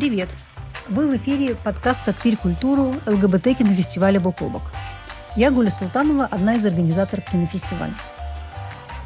[0.00, 0.34] Привет!
[0.88, 4.62] Вы в эфире подкаста «Квир-культуру» ЛГБТ кинофестиваля «Бок о бок».
[5.36, 7.92] Я Гуля Султанова, одна из организаторов кинофестиваля.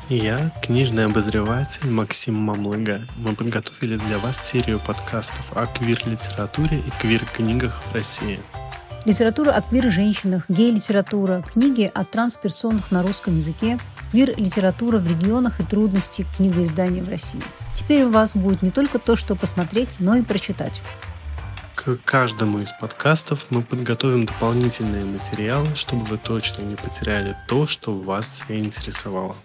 [0.09, 3.09] И я, книжный обозреватель Максим Мамлыга.
[3.17, 8.38] Мы подготовили для вас серию подкастов о квир-литературе и квир-книгах в России.
[9.04, 13.81] Литература о квир-женщинах, гей-литература, книги о трансперсонах на русском языке,
[14.13, 17.42] квир-литература в регионах и трудности книгоиздания в России.
[17.75, 20.80] Теперь у вас будет не только то, что посмотреть, но и прочитать.
[21.75, 27.95] К каждому из подкастов мы подготовим дополнительные материалы, чтобы вы точно не потеряли то, что
[27.95, 29.37] вас интересовало.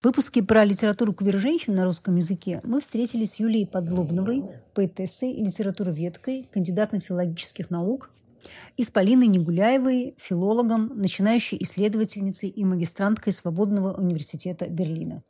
[0.00, 5.44] В выпуске про литературу квир-женщин на русском языке мы встретились с Юлией Подлобновой, поэтессой и
[5.44, 8.08] литературоведкой, кандидатом филологических наук,
[8.76, 15.22] и с Полиной Негуляевой, филологом, начинающей исследовательницей и магистранткой Свободного университета Берлина.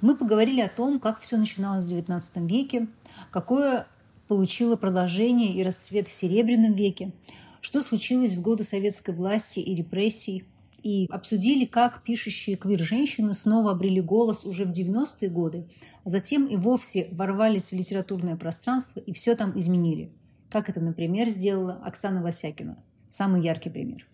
[0.00, 2.88] Мы поговорили о том, как все начиналось в XIX веке,
[3.30, 3.86] какое
[4.28, 7.12] получило продолжение и расцвет в Серебряном веке,
[7.60, 10.44] что случилось в годы советской власти и репрессий–
[10.82, 15.68] и обсудили, как пишущие квир-женщины снова обрели голос уже в 90-е годы,
[16.04, 20.12] а затем и вовсе ворвались в литературное пространство и все там изменили.
[20.50, 22.82] Как это, например, сделала Оксана Васякина.
[23.08, 24.06] Самый яркий пример.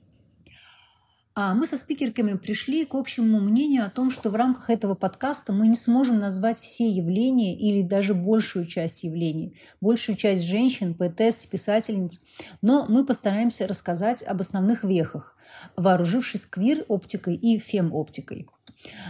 [1.39, 5.53] А мы со спикерками пришли к общему мнению о том, что в рамках этого подкаста
[5.53, 11.45] мы не сможем назвать все явления или даже большую часть явлений, большую часть женщин, поэтесс,
[11.45, 12.23] писательниц,
[12.62, 15.37] но мы постараемся рассказать об основных вехах,
[15.77, 18.48] вооружившись квир-оптикой и фем-оптикой.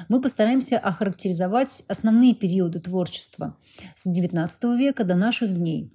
[0.09, 3.57] Мы постараемся охарактеризовать основные периоды творчества
[3.95, 5.93] с XIX века до наших дней.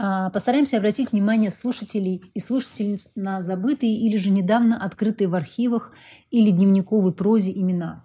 [0.00, 5.92] А, постараемся обратить внимание слушателей и слушательниц на забытые или же недавно открытые в архивах
[6.30, 8.04] или дневниковой прозе имена.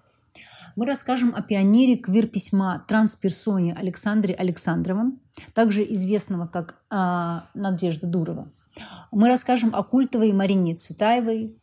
[0.75, 5.19] Мы расскажем о пионере квир-письма трансперсоне Александре Александровом,
[5.53, 8.47] также известного как а, Надежда Дурова.
[9.11, 11.55] Мы расскажем о культовой Марине Цветаевой,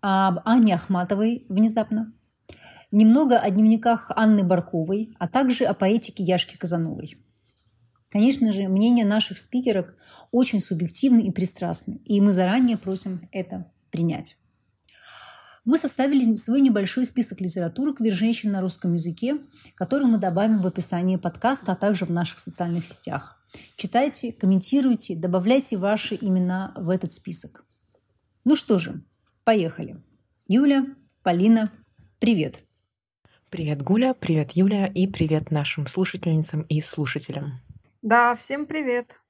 [0.00, 2.12] об Анне Ахматовой внезапно,
[2.90, 7.16] немного о дневниках Анны Барковой, а также о поэтике Яшки Казановой.
[8.10, 9.88] Конечно же, мнение наших спикеров
[10.30, 14.36] очень субъективны и пристрастны, и мы заранее просим это принять.
[15.64, 19.38] Мы составили свой небольшой список литературы квир-женщин на русском языке,
[19.74, 23.44] который мы добавим в описании подкаста, а также в наших социальных сетях.
[23.74, 27.64] Читайте, комментируйте, добавляйте ваши имена в этот список.
[28.44, 29.02] Ну что же,
[29.42, 29.96] поехали.
[30.46, 30.86] Юля,
[31.24, 31.72] Полина,
[32.20, 32.62] привет.
[33.50, 37.65] Привет, Гуля, привет, Юля и привет нашим слушательницам и слушателям.
[38.06, 39.20] Да, всем привет.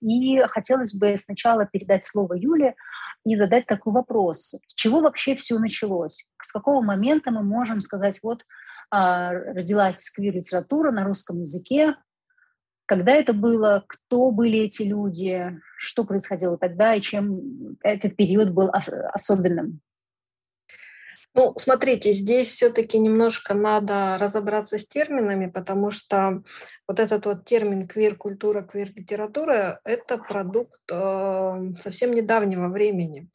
[0.00, 2.74] И хотелось бы сначала передать слово Юле
[3.22, 4.56] и задать такой вопрос.
[4.66, 6.26] С чего вообще все началось?
[6.42, 8.44] С какого момента мы можем сказать, вот
[8.90, 11.94] а, родилась квир-литература на русском языке,
[12.86, 18.68] когда это было, кто были эти люди, что происходило тогда и чем этот период был
[18.72, 19.80] особенным?
[21.34, 26.42] Ну, смотрите, здесь все-таки немножко надо разобраться с терминами, потому что
[26.86, 33.28] вот этот вот термин квир-культура, квир-литература– это продукт э, совсем недавнего времени.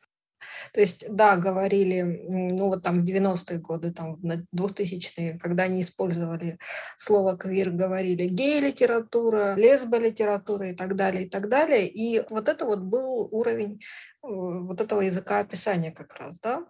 [0.73, 5.81] То есть, да, говорили, ну вот там в 90-е годы, там в 2000-е, когда они
[5.81, 6.57] использовали
[6.97, 11.87] слово квир, говорили гей-литература, лесбо-литература и так далее, и так далее.
[11.87, 13.81] И вот это вот был уровень
[14.23, 16.63] вот этого языка описания как раз, да.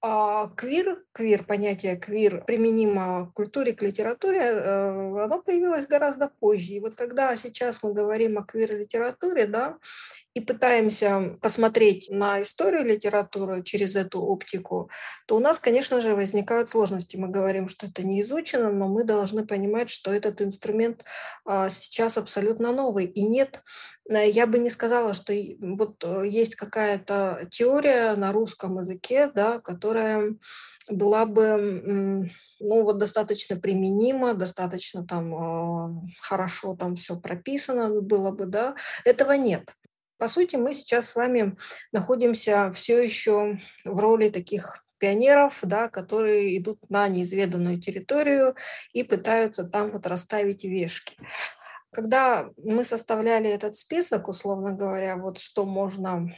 [0.00, 6.72] А квир, квир, понятие квир применимо к культуре, к литературе, э, оно появилось гораздо позже.
[6.72, 9.76] И вот когда сейчас мы говорим о квир-литературе, да,
[10.34, 14.90] и пытаемся посмотреть на историю литературы через эту оптику,
[15.26, 17.16] то у нас, конечно же, возникают сложности.
[17.16, 21.04] Мы говорим, что это не изучено, но мы должны понимать, что этот инструмент
[21.44, 23.06] а, сейчас абсолютно новый.
[23.06, 28.78] И нет, э, я бы не сказала, что вот э, есть какая-то теория на русском
[28.78, 30.36] языке, да, которая
[30.90, 32.28] была бы
[32.60, 35.90] ну, вот достаточно применима, достаточно там а,
[36.20, 39.74] хорошо там все прописано было бы, да, этого нет.
[40.18, 41.56] По сути, мы сейчас с вами
[41.92, 48.54] находимся все еще в роли таких пионеров, да, которые идут на неизведанную территорию
[48.92, 51.16] и пытаются там вот расставить вешки.
[51.94, 56.34] Когда мы составляли этот список, условно говоря, вот что можно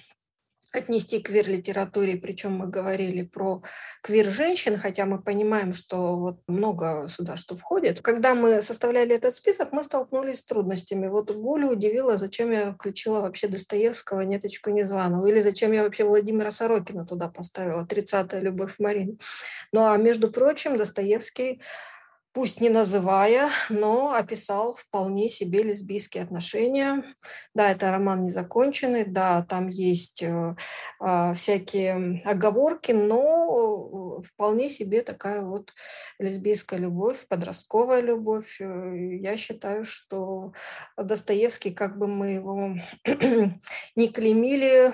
[0.73, 3.62] отнести к квир-литературе, причем мы говорили про
[4.03, 8.03] квир-женщин, хотя мы понимаем, что вот много сюда что входит.
[8.03, 11.06] Когда мы составляли этот список, мы столкнулись с трудностями.
[11.06, 16.50] Вот Гулю удивило, зачем я включила вообще Достоевского, Неточку Незваного, или зачем я вообще Владимира
[16.50, 19.19] Сорокина туда поставила, 30-я Любовь Марин.
[19.73, 21.62] Ну а между прочим, Достоевский
[22.37, 27.03] пусть не называя, но описал вполне себе лесбийские отношения.
[27.55, 30.55] Да, это роман незаконченный, да, там есть э,
[31.00, 35.73] э, всякие оговорки, но вполне себе такая вот
[36.19, 38.61] лесбийская любовь, подростковая любовь.
[38.61, 40.53] Э, я считаю, что
[40.99, 42.75] Достоевский, как бы мы его
[43.97, 44.93] не клеймили,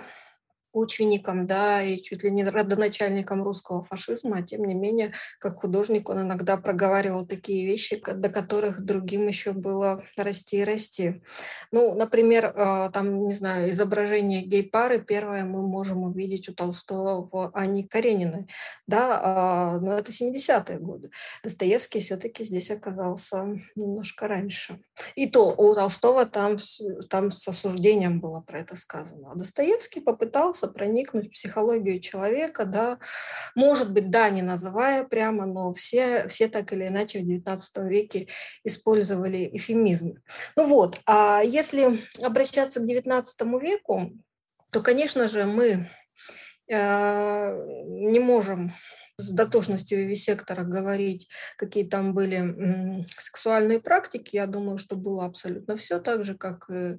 [0.73, 6.09] учеником, да, и чуть ли не родоначальником русского фашизма, а тем не менее, как художник,
[6.09, 11.23] он иногда проговаривал такие вещи, до которых другим еще было расти и расти.
[11.71, 17.51] Ну, например, а, там, не знаю, изображение гей-пары первое мы можем увидеть у Толстого в
[17.55, 18.49] Анне Карениной,
[18.87, 21.11] да, а, но это 70-е годы.
[21.43, 24.81] Достоевский все-таки здесь оказался немножко раньше.
[25.15, 26.57] И то у Толстого там,
[27.09, 29.33] там с осуждением было про это сказано.
[29.33, 32.99] А Достоевский попытался пытался проникнуть в психологию человека, да,
[33.55, 38.29] может быть, да, не называя прямо, но все, все так или иначе в XIX веке
[38.65, 40.15] использовали эфемизм.
[40.57, 43.25] Ну вот, а если обращаться к XIX
[43.61, 44.13] веку,
[44.71, 45.89] то, конечно же, мы
[46.69, 48.71] э, не можем
[49.17, 56.01] с дотошностью вивисектора говорить, какие там были сексуальные практики, я думаю, что было абсолютно все
[56.01, 56.99] так же, как и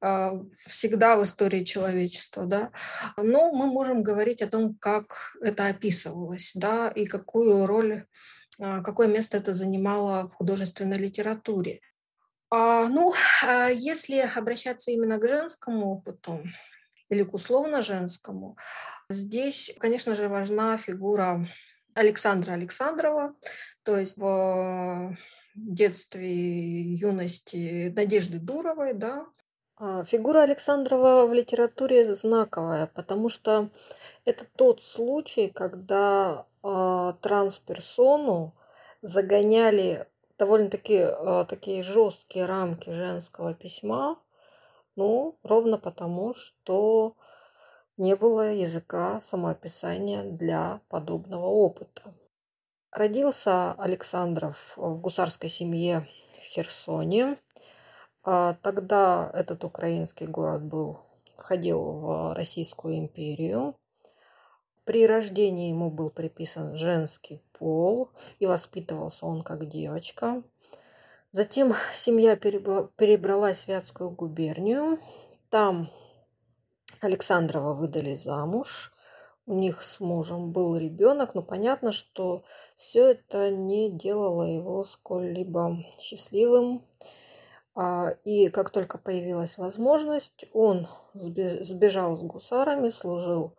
[0.00, 2.44] а, всегда в истории человечества.
[2.46, 2.70] Да?
[3.16, 8.04] Но мы можем говорить о том, как это описывалось, да, и какую роль,
[8.60, 11.80] а, какое место это занимало в художественной литературе.
[12.50, 13.12] А, ну,
[13.74, 16.42] если обращаться именно к женскому опыту,
[17.14, 18.56] или к условно-женскому.
[19.08, 21.46] Здесь, конечно же, важна фигура
[21.94, 23.34] Александра Александрова,
[23.84, 25.16] то есть в
[25.54, 29.26] детстве, юности Надежды Дуровой, да.
[29.76, 33.70] А, фигура Александрова в литературе знаковая, потому что
[34.24, 38.54] это тот случай, когда э, трансперсону
[39.02, 40.06] загоняли
[40.38, 44.18] довольно-таки э, такие жесткие рамки женского письма,
[44.96, 47.16] ну, ровно потому, что
[47.96, 52.14] не было языка самоописания для подобного опыта.
[52.90, 56.06] Родился Александров в гусарской семье
[56.40, 57.38] в Херсоне.
[58.22, 60.98] А тогда этот украинский город был,
[61.36, 63.76] входил в Российскую империю.
[64.84, 70.42] При рождении ему был приписан женский пол, и воспитывался он как девочка.
[71.34, 75.00] Затем семья перебралась в Вятскую губернию.
[75.50, 75.90] Там
[77.00, 78.92] Александрова выдали замуж.
[79.44, 82.44] У них с мужем был ребенок, но понятно, что
[82.76, 86.86] все это не делало его сколь-либо счастливым.
[87.74, 93.56] А, и как только появилась возможность, он сбежал с гусарами, служил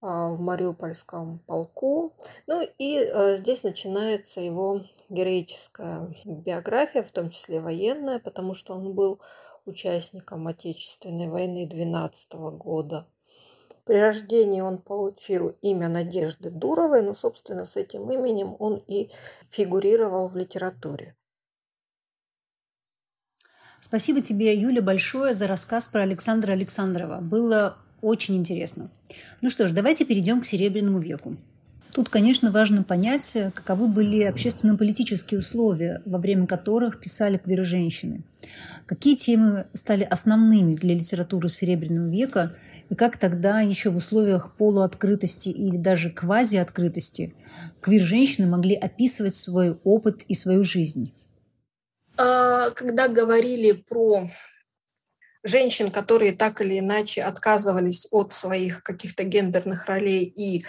[0.00, 2.14] а, в Мариупольском полку.
[2.48, 4.80] Ну и а, здесь начинается его
[5.12, 9.20] героическая биография, в том числе военная, потому что он был
[9.64, 13.06] участником Отечественной войны 12 года.
[13.84, 19.10] При рождении он получил имя Надежды Дуровой, но, собственно, с этим именем он и
[19.50, 21.16] фигурировал в литературе.
[23.80, 27.20] Спасибо тебе, Юля, большое за рассказ про Александра Александрова.
[27.20, 28.90] Было очень интересно.
[29.40, 31.36] Ну что ж, давайте перейдем к Серебряному веку.
[31.92, 38.22] Тут, конечно, важно понять, каковы были общественно-политические условия, во время которых писали квир-женщины.
[38.86, 42.52] Какие темы стали основными для литературы Серебряного века
[42.88, 47.34] и как тогда еще в условиях полуоткрытости или даже квазиоткрытости
[47.80, 51.12] квир-женщины могли описывать свой опыт и свою жизнь?
[52.16, 54.28] А, когда говорили про
[55.44, 60.64] женщин, которые так или иначе отказывались от своих каких-то гендерных ролей и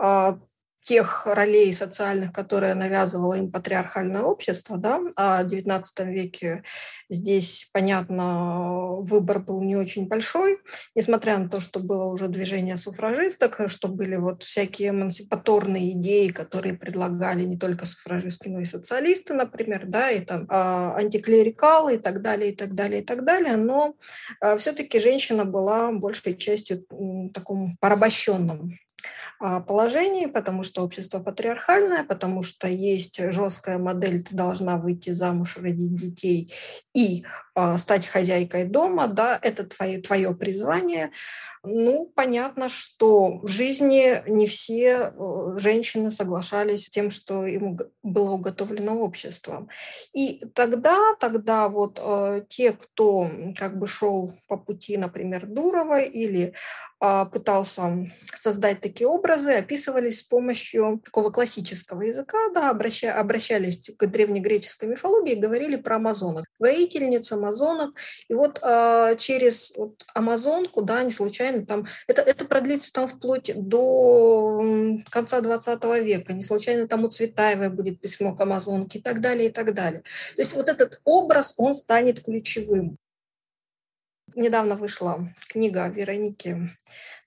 [0.00, 0.38] а,
[0.84, 6.62] тех ролей социальных, которые навязывало им патриархальное общество, да, а в XIX веке
[7.08, 10.58] здесь, понятно, выбор был не очень большой,
[10.94, 16.74] несмотря на то, что было уже движение суфражисток, что были вот всякие эмансипаторные идеи, которые
[16.74, 22.20] предлагали не только суфражистки, но и социалисты, например, да, и там а, антиклерикалы и так
[22.20, 23.96] далее, и так далее, и так далее, но
[24.40, 26.84] а, все-таки женщина была большей частью
[27.32, 28.78] таком порабощенном
[29.40, 35.94] положении, потому что общество патриархальное, потому что есть жесткая модель, ты должна выйти замуж, родить
[35.94, 36.52] детей
[36.94, 41.10] и э, стать хозяйкой дома, да, это твое, твое призвание.
[41.66, 48.32] Ну, понятно, что в жизни не все э, женщины соглашались с тем, что им было
[48.32, 49.70] уготовлено обществом.
[50.12, 56.52] И тогда, тогда вот э, те, кто как бы шел по пути, например, Дуровой или
[57.00, 64.06] э, пытался создать такие образы описывались с помощью такого классического языка, да, обраща, обращались к
[64.06, 66.44] древнегреческой мифологии, говорили про амазонок.
[66.58, 67.96] Воительниц, амазонок.
[68.28, 73.52] И вот э, через вот, амазонку, да, не случайно там, это, это продлится там вплоть
[73.54, 74.62] до
[75.10, 79.48] конца 20 века, не случайно там у Цветаевой будет письмо к амазонке и так далее,
[79.48, 80.02] и так далее.
[80.34, 82.98] То есть вот этот образ, он станет ключевым.
[84.34, 86.70] Недавно вышла книга Вероники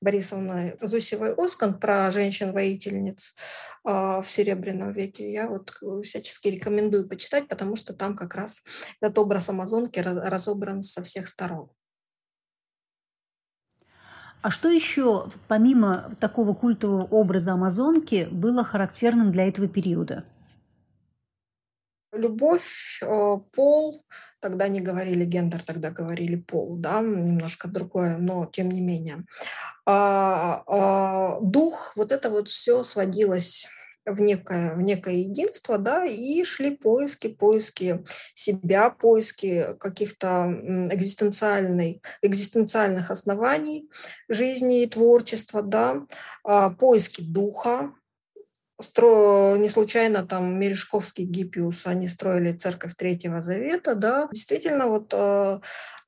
[0.01, 3.35] Борисовны Зусевой-Оскан про женщин-воительниц
[3.83, 5.31] а, в Серебряном веке.
[5.31, 5.71] Я вот
[6.03, 8.63] всячески рекомендую почитать, потому что там как раз
[8.99, 11.69] этот образ Амазонки разобран со всех сторон.
[14.47, 20.23] А что еще, помимо такого культового образа Амазонки, было характерным для этого периода?
[22.13, 24.05] Любовь, э, пол,
[24.39, 29.25] тогда не говорили гендер, тогда говорили пол, да, немножко другое, но тем не менее.
[29.85, 33.67] А, а, дух, вот это вот все сводилось
[34.07, 40.47] в некое, в некое единство, да, и шли поиски, поиски себя, поиски каких-то
[40.91, 43.89] экзистенциальных, экзистенциальных оснований
[44.29, 46.05] жизни и творчества, да,
[46.43, 47.91] а, поиски духа,
[48.79, 49.55] стро...
[49.57, 55.59] не случайно там Мережковский Гиппиус, они строили церковь Третьего Завета, да, действительно вот э,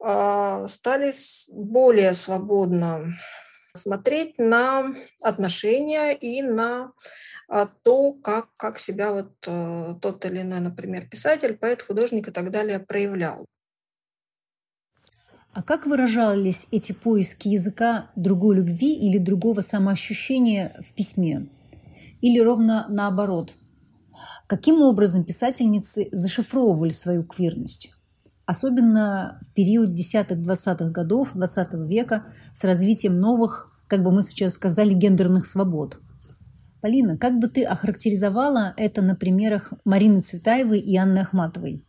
[0.03, 1.13] э, стали
[1.51, 3.13] более свободно
[3.73, 6.91] смотреть на отношения и на
[7.83, 12.51] то, как, как себя вот э, тот или иной, например, писатель, поэт, художник и так
[12.51, 13.45] далее проявлял.
[15.53, 21.49] А как выражались эти поиски языка другой любви или другого самоощущения в письме?
[22.21, 23.53] или ровно наоборот?
[24.47, 27.91] Каким образом писательницы зашифровывали свою квирность?
[28.45, 34.93] Особенно в период десятых-двадцатых годов XX века с развитием новых, как бы мы сейчас сказали,
[34.93, 35.99] гендерных свобод.
[36.81, 41.83] Полина, как бы ты охарактеризовала это на примерах Марины Цветаевой и Анны Ахматовой?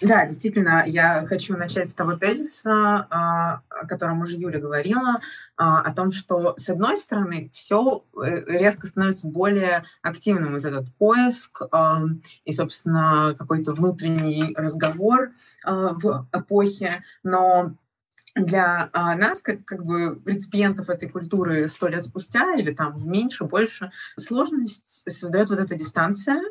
[0.00, 5.20] Да, действительно, я хочу начать с того тезиса, а, о котором уже Юля говорила,
[5.56, 10.94] а, о том, что, с одной стороны, все э, резко становится более активным, вот этот
[10.96, 12.02] поиск а,
[12.44, 15.30] и, собственно, какой-то внутренний разговор
[15.64, 17.74] в эпохе, но
[18.36, 23.90] для нас, как, как бы реципиентов этой культуры сто лет спустя или там меньше, больше,
[24.18, 26.42] сложность создает вот эта дистанция, а,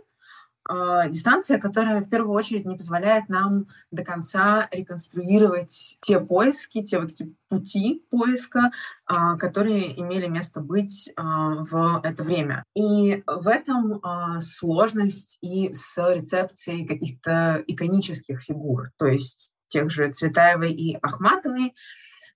[0.67, 7.11] дистанция, которая в первую очередь не позволяет нам до конца реконструировать те поиски, те вот
[7.11, 8.71] эти пути поиска,
[9.05, 12.63] а, которые имели место быть а, в это время.
[12.75, 14.01] И в этом
[14.41, 21.71] сложность и с рецепцией каких-то иконических фигур, то есть тех же Цветаевой и Ахматовой, а,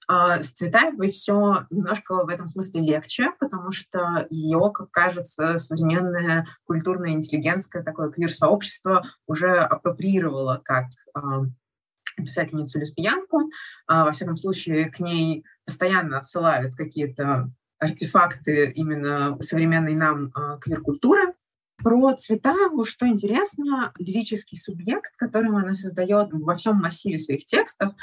[0.09, 7.11] с Цветаевой все немножко в этом смысле легче, потому что ее, как кажется, современное культурное
[7.11, 11.43] интеллигентское такое квир-сообщество уже апроприировало как а,
[12.17, 13.51] писательницу-лесбиянку.
[13.85, 21.35] А, во всяком случае, к ней постоянно отсылают какие-то артефакты именно современной нам квир-культуры.
[21.77, 27.93] Про Цветаеву, что интересно, лирический субъект, которым она создает во всем массиве своих текстов,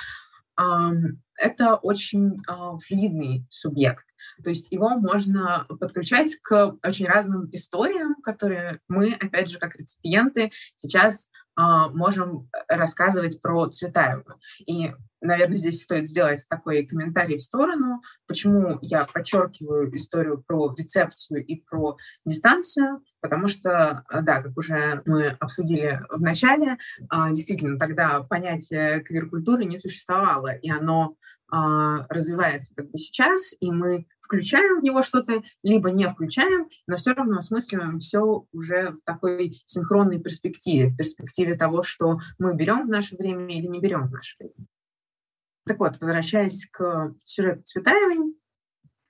[0.57, 4.05] это очень а, флюидный субъект.
[4.43, 10.51] То есть его можно подключать к очень разным историям, которые мы, опять же, как реципиенты,
[10.75, 14.25] сейчас можем рассказывать про Цветаеву.
[14.67, 21.45] И, наверное, здесь стоит сделать такой комментарий в сторону, почему я подчеркиваю историю про рецепцию
[21.45, 28.21] и про дистанцию, потому что, да, как уже мы обсудили в начале, а, действительно, тогда
[28.23, 31.17] понятие квир-культуры не существовало, и оно а,
[31.51, 37.13] развивается как бы сейчас, и мы включаем в него что-то, либо не включаем, но все
[37.15, 42.91] равно осмысливаем все уже в такой синхронной перспективе, в перспективе того, что мы берем в
[42.91, 44.67] наше время или не берем в наше время.
[45.67, 48.36] Так вот, возвращаясь к сюжету Цветаевой, а,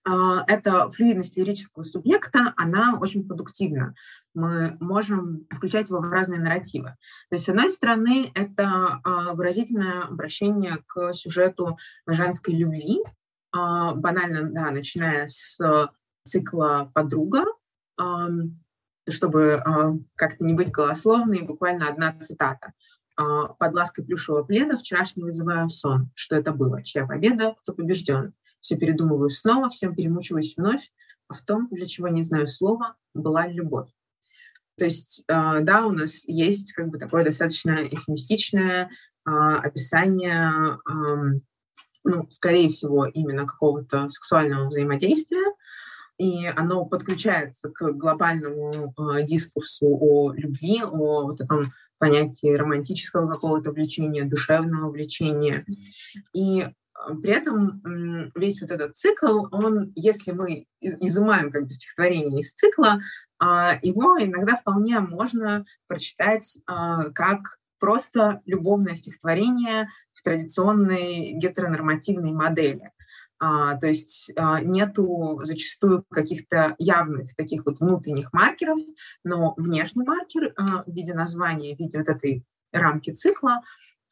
[0.06, 3.94] эта флюидность лирического субъекта, она очень продуктивна.
[4.34, 6.90] Мы можем включать его в разные нарративы.
[7.28, 13.00] То есть, с одной стороны, это а, выразительное обращение к сюжету женской любви,
[13.50, 15.58] а, банально, да, начиная с
[16.24, 17.44] цикла «Подруга»,
[19.08, 19.62] чтобы
[20.16, 22.72] как-то не быть голословной, буквально одна цитата.
[23.16, 26.10] «Под лаской плюшевого пледа вчерашний вызываю сон.
[26.14, 26.82] Что это было?
[26.82, 27.54] Чья победа?
[27.60, 28.34] Кто побежден?
[28.60, 30.90] Все передумываю снова, всем перемучиваюсь вновь,
[31.28, 33.88] а в том, для чего не знаю слова, была любовь.
[34.78, 38.90] То есть, а, да, у нас есть как бы такое достаточно эфемистичное
[39.24, 40.78] а, описание
[42.06, 45.52] ну, скорее всего, именно какого-то сексуального взаимодействия,
[46.18, 53.72] и оно подключается к глобальному э, дискурсу о любви, о вот этом понятии романтического какого-то
[53.72, 55.66] влечения, душевного влечения.
[56.32, 56.68] И
[57.22, 57.82] при этом
[58.34, 63.00] весь вот этот цикл, он, если мы изымаем как бы стихотворение из цикла,
[63.38, 72.90] а, его иногда вполне можно прочитать а, как просто любовное стихотворение в традиционной гетеронормативной модели.
[73.38, 78.78] А, то есть а, нету зачастую каких-то явных таких вот внутренних маркеров,
[79.24, 83.62] но внешний маркер а, в виде названия, в виде вот этой рамки цикла, а,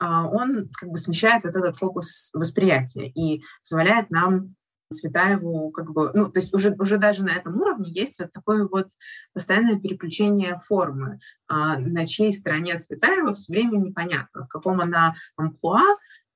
[0.00, 4.54] он как бы смещает вот этот фокус восприятия и позволяет нам
[4.92, 8.66] Цветаеву как бы, ну, то есть уже, уже даже на этом уровне есть вот такое
[8.66, 8.88] вот
[9.32, 11.18] постоянное переключение формы.
[11.48, 15.82] А, на чьей стороне Цветаева все время непонятно, в каком она амплуа,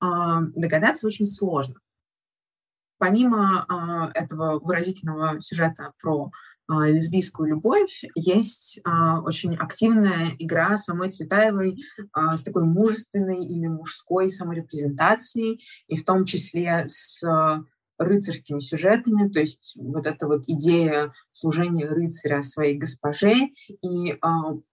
[0.01, 1.77] а, догадаться очень сложно.
[2.99, 6.31] Помимо а, этого выразительного сюжета про а,
[6.69, 11.83] лесбийскую любовь, есть а, очень активная игра самой Цветаевой
[12.13, 17.65] а, с такой мужественной или мужской саморепрезентацией, и в том числе с а,
[17.99, 23.35] рыцарскими сюжетами, то есть вот эта вот идея служения рыцаря своей госпоже
[23.83, 24.17] и э,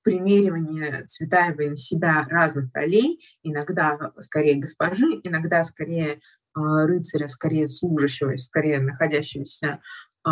[0.04, 6.18] примеривание Цветаевой на себя разных ролей, иногда скорее госпожи, иногда скорее э,
[6.54, 9.80] рыцаря, скорее служащего, скорее находящегося
[10.24, 10.30] э,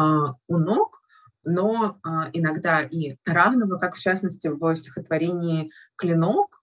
[0.47, 1.02] у ног,
[1.43, 6.59] но э, иногда и равного, как в частности в стихотворении «Клинок»,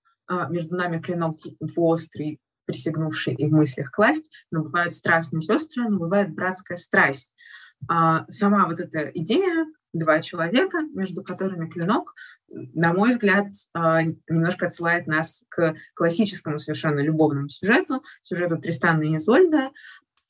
[0.48, 1.38] между нами клинок
[1.74, 7.34] острый, присягнувший и в мыслях класть, но бывают страстные сестры, но бывает братская страсть.
[7.88, 12.14] А сама вот эта идея, два человека, между которыми клинок,
[12.48, 19.16] на мой взгляд, а, немножко отсылает нас к классическому совершенно любовному сюжету, сюжету Тристана и
[19.16, 19.70] Изольда.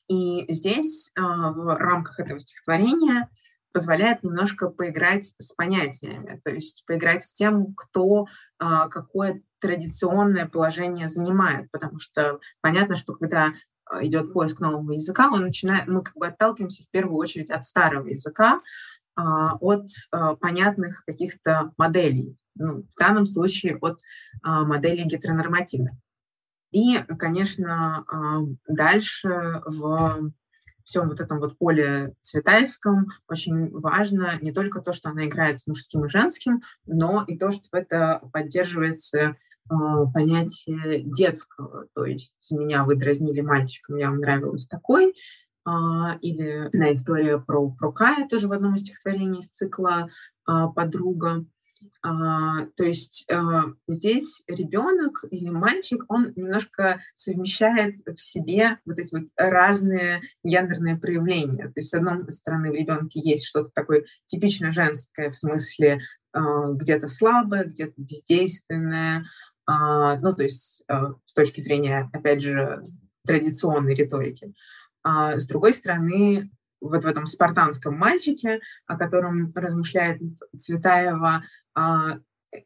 [0.07, 3.29] И здесь а, в рамках этого стихотворения
[3.71, 8.27] позволяет немножко поиграть с понятиями, то есть поиграть с тем, кто
[8.59, 13.53] а, какое традиционное положение занимает, потому что понятно, что когда
[13.85, 17.63] а, идет поиск нового языка, он начинает, мы как бы отталкиваемся в первую очередь от
[17.63, 18.59] старого языка,
[19.15, 19.87] а, от
[20.39, 23.99] понятных каких-то моделей, ну, в данном случае от
[24.43, 25.93] моделей гетеронормативных.
[26.71, 28.05] И, конечно,
[28.67, 30.31] дальше в
[30.91, 35.65] всем вот этом вот поле Цветаевском очень важно не только то, что она играет с
[35.65, 39.35] мужским и женским, но и то, что это поддерживается э,
[40.13, 41.87] понятие детского.
[41.93, 45.15] То есть меня вы дразнили мальчиком, я вам нравилась такой.
[45.65, 50.09] Э, или на история про, про Кая тоже в одном из стихотворений из цикла
[50.45, 51.45] э, «Подруга».
[52.03, 59.13] А, то есть а, здесь ребенок или мальчик, он немножко совмещает в себе вот эти
[59.13, 61.65] вот разные гендерные проявления.
[61.65, 66.01] То есть, с одной стороны, в ребенке есть что-то такое типично женское, в смысле
[66.33, 69.25] а, где-то слабое, где-то бездейственное.
[69.67, 70.83] Ну, то есть
[71.25, 72.83] с точки зрения, опять же,
[73.25, 74.53] традиционной риторики.
[75.05, 76.49] С другой стороны,
[76.81, 80.21] вот в этом спартанском мальчике, о котором размышляет
[80.55, 82.17] Цветаева, а,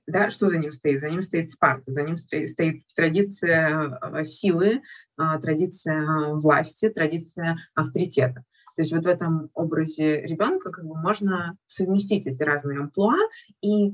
[0.07, 1.01] да, что за ним стоит?
[1.01, 4.81] За ним стоит Спарта, за ним стоит, традиция а, силы,
[5.17, 8.43] а, традиция власти, традиция авторитета.
[8.75, 13.17] То есть вот в этом образе ребенка как бы можно совместить эти разные амплуа
[13.61, 13.93] и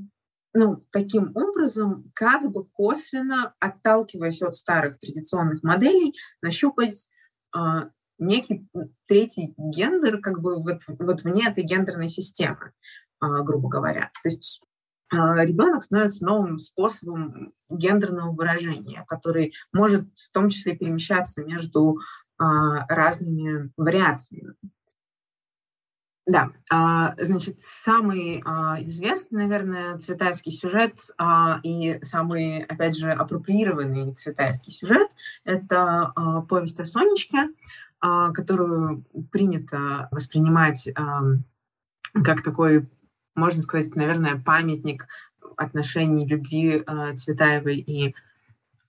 [0.53, 7.07] ну, таким образом, как бы косвенно, отталкиваясь от старых традиционных моделей, нащупать
[8.21, 8.67] некий
[9.07, 12.71] третий гендер как бы вот, вот вне этой гендерной системы,
[13.19, 14.11] а, грубо говоря.
[14.23, 14.61] То есть
[15.11, 21.99] а, ребенок становится новым способом гендерного выражения, который может в том числе перемещаться между
[22.37, 24.53] а, разными вариациями.
[26.27, 26.51] Да,
[27.17, 28.41] значит, самый
[28.85, 30.99] известный, наверное, цветаевский сюжет
[31.63, 35.09] и самый, опять же, апроприированный цветаевский сюжет–
[35.43, 36.13] это
[36.47, 37.49] повесть о Сонечке,
[38.01, 40.89] которую принято воспринимать
[42.13, 42.89] как такой,
[43.35, 45.07] можно сказать, наверное, памятник
[45.57, 48.15] отношений любви а, Цветаевой и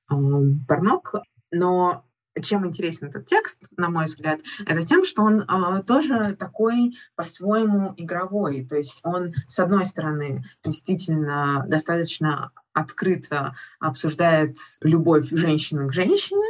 [0.09, 1.15] Барнок.
[1.51, 2.05] Но
[2.41, 7.93] чем интересен этот текст, на мой взгляд, это тем, что он э, тоже такой по-своему
[7.99, 8.65] игровой.
[8.65, 16.47] То есть он, с одной стороны, действительно достаточно открыто обсуждает любовь женщины к женщине,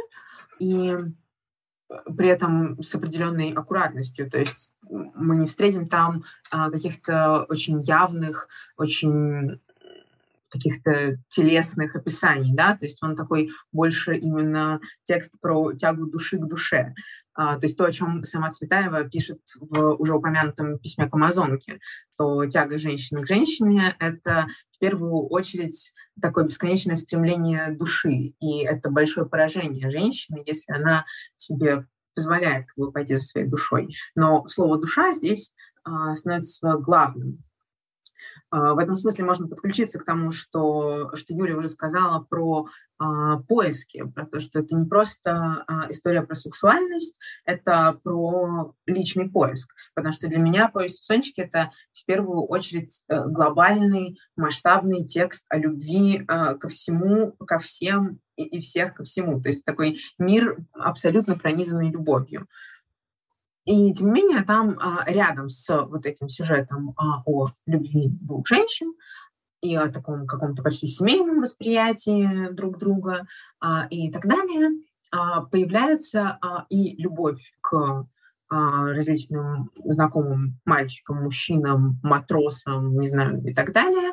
[0.59, 0.95] и
[2.17, 4.29] при этом с определенной аккуратностью.
[4.29, 9.59] То есть мы не встретим там а, каких-то очень явных, очень
[10.53, 16.45] каких-то телесных описаний, да, то есть он такой больше именно текст про тягу души к
[16.45, 16.93] душе.
[17.35, 21.79] А, то есть то, о чем сама Цветаева пишет в уже упомянутом письме к Амазонке,
[22.17, 28.89] то тяга женщины к женщине— это в первую очередь такое бесконечное стремление души, и это
[28.89, 33.95] большое поражение женщины, если она себе позволяет как бы, пойти за своей душой.
[34.15, 37.43] Но слово «душа» здесь а, становится главным.
[38.49, 42.67] А, в этом смысле можно подключиться к тому, что, что Юлия уже сказала про
[42.99, 49.29] а, поиски, про то, что это не просто а, история про сексуальность, это про личный
[49.29, 49.73] поиск.
[49.95, 55.45] Потому что для меня «Повесть в Сонечке»— это в первую очередь э, глобальный, масштабный текст
[55.49, 59.41] о любви ко всему, ко всем и всех ко всему.
[59.41, 62.47] То есть такой мир абсолютно пронизанный любовью.
[63.65, 68.47] И тем не менее, там а, рядом с вот этим сюжетом а, о любви двух
[68.47, 68.93] женщин
[69.61, 73.25] и о таком каком-то почти семейном восприятии друг друга
[73.61, 74.71] а, и так далее,
[75.11, 78.05] а, появляется а, и любовь к
[78.49, 84.11] а, различным знакомым мальчикам, мужчинам, матросам, не знаю, и так далее.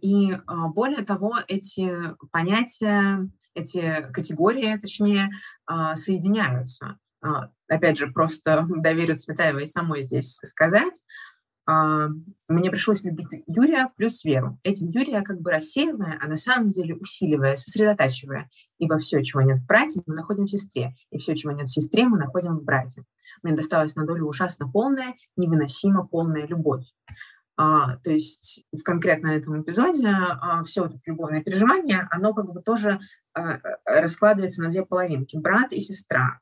[0.00, 1.90] И а, более того, эти
[2.30, 5.30] понятия, эти категории, точнее,
[5.66, 6.98] а, соединяются.
[7.20, 11.02] А, опять же, просто доверю Цветаевой самой здесь сказать,
[11.70, 12.08] а,
[12.48, 14.58] мне пришлось любить Юрия плюс Веру.
[14.62, 18.48] Этим Юрия как бы рассеивая, а на самом деле усиливая, сосредотачивая.
[18.78, 20.94] Ибо все, чего нет в брате, мы находим в сестре.
[21.10, 23.04] И все, чего нет в сестре, мы находим в брате.
[23.42, 26.86] Мне досталась на долю ужасно полная, невыносимо полная любовь.
[27.60, 32.62] А, то есть в конкретно этом эпизоде а, все это любовное переживание, оно как бы
[32.62, 33.00] тоже
[33.34, 35.36] а, раскладывается на две половинки.
[35.36, 36.38] Брат и сестра,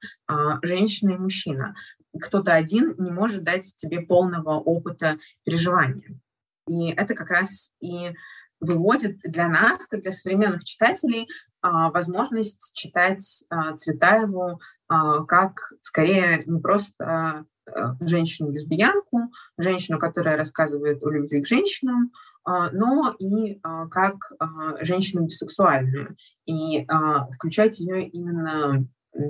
[0.63, 1.75] женщина и мужчина.
[2.21, 6.21] Кто-то один не может дать тебе полного опыта переживания.
[6.69, 8.15] И это как раз и
[8.61, 11.29] выводит для нас, как для современных читателей,
[11.63, 13.45] возможность читать
[13.77, 17.56] Цветаеву как скорее не просто Э,
[18.01, 22.13] женщину-лесбиянку, женщину, которая рассказывает о любви к женщинам,
[22.45, 26.87] а, но и а, как а, женщину бисексуальную, и
[27.35, 28.87] включать ее именно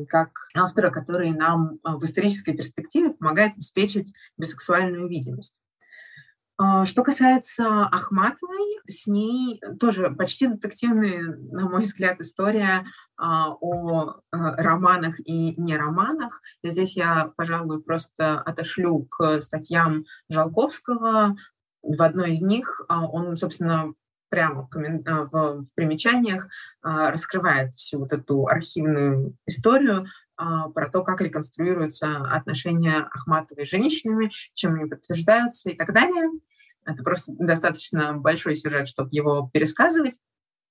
[0.09, 5.59] как автора, который нам в исторической перспективе помогает обеспечить бисексуальную видимость.
[6.59, 12.87] А, что касается Ахматовой, с ней тоже почти детективная, на мой взгляд, история
[13.19, 16.40] а, о э, романах и не романах.
[16.62, 21.37] Здесь я, пожалуй, просто отошлю к статьям Жалковского.
[21.83, 23.92] В одной из них а, он, собственно,
[24.31, 25.05] прямо в, коммен...
[25.05, 26.49] в, примечаниях
[26.83, 34.31] раскрывает всю вот эту архивную историю а, про то, как реконструируются отношения Ахматовой с женщинами,
[34.55, 36.31] чем они подтверждаются и так далее.
[36.85, 40.18] Это просто достаточно большой сюжет, чтобы его пересказывать.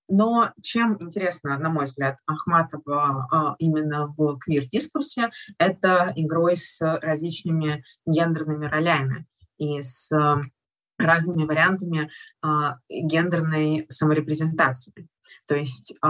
[0.08, 7.84] Но чем интересно, на мой взгляд, Ахматова а, именно в квир-дискурсе, это игрой с различными
[8.06, 9.25] гендерными ролями
[9.58, 10.12] и с
[10.97, 12.10] разными вариантами
[12.41, 15.08] а, гендерной саморепрезентации.
[15.47, 16.08] То есть э,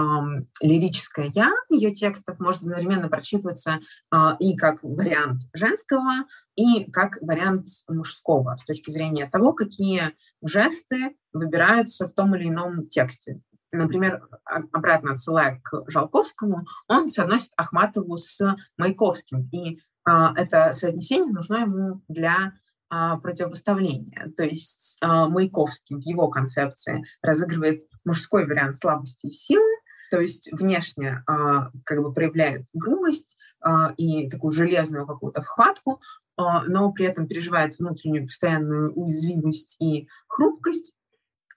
[0.60, 3.78] лирическое «я» ее текстов может одновременно прочитываться
[4.12, 10.02] э, и как вариант женского, и как вариант мужского с точки зрения того, какие
[10.42, 13.40] жесты выбираются в том или ином тексте.
[13.72, 21.56] Например, обратно отсылая к Жалковскому, он соотносит Ахматову с Маяковским, и э, это соотнесение нужно
[21.56, 22.52] ему для
[22.88, 24.32] а, противопоставления.
[24.36, 29.68] То есть а, Маяковский в его концепции разыгрывает мужской вариант слабости и силы,
[30.10, 33.36] то есть внешне а, как бы проявляет грубость
[33.96, 36.00] и такую железную какую-то вхватку,
[36.36, 40.94] но при этом переживает внутреннюю постоянную уязвимость и хрупкость.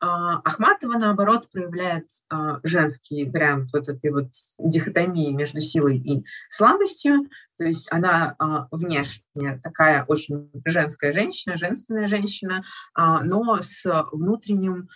[0.02, 7.30] А, Ахматова, наоборот, проявляет а, женский вариант вот этой вот дихотомии между силой и слабостью.
[7.58, 12.64] То есть она а, внешне такая очень женская женщина, женственная женщина,
[12.96, 14.90] но с внутренним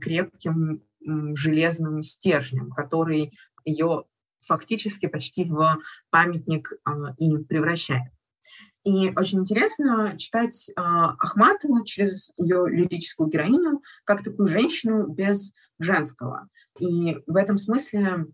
[0.00, 3.32] крепким железным стержнем, который
[3.64, 4.04] ее
[4.46, 5.78] фактически почти в
[6.10, 6.72] памятник
[7.16, 8.12] и превращает.
[8.86, 16.48] И очень интересно читать э, Ахматову через ее лирическую героиню как такую женщину без женского.
[16.78, 18.26] И в этом смысле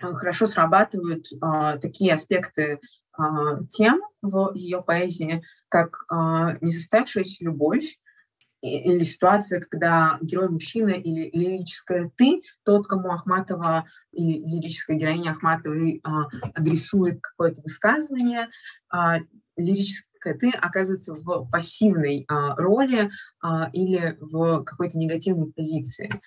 [0.00, 2.80] э, хорошо срабатывают э, такие аспекты
[3.68, 6.06] тем в ее поэзии, как
[6.62, 7.98] несостоявшаяся любовь,
[8.62, 16.00] или ситуация, когда герой мужчина или лирическое ты, тот, кому Ахматова или лирическая героиня Ахматовой
[16.04, 18.48] а, адресует какое-то высказывание,
[18.90, 19.18] а,
[19.56, 23.10] лирическое ты оказывается в пассивной а, роли
[23.42, 26.20] а, или в какой-то негативной позиции.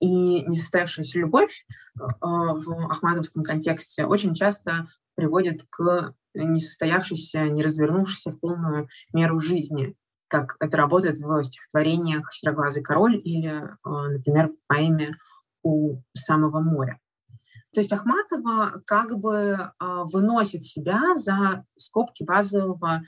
[0.00, 1.66] И несостоявшаяся любовь
[1.98, 9.94] а, в ахматовском контексте очень часто приводит к несостоявшейся, не развернувшейся в полную меру жизни,
[10.32, 15.14] как это работает в стихотворениях «Сероглазый король» или, например, в поэме
[15.62, 16.98] «У самого моря».
[17.74, 23.02] То есть Ахматова как бы выносит себя за скобки базового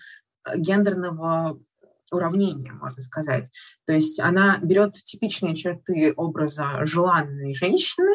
[0.54, 1.58] гендерного
[2.10, 3.50] уравнения, можно сказать.
[3.86, 8.12] То есть она берет типичные черты образа желанной женщины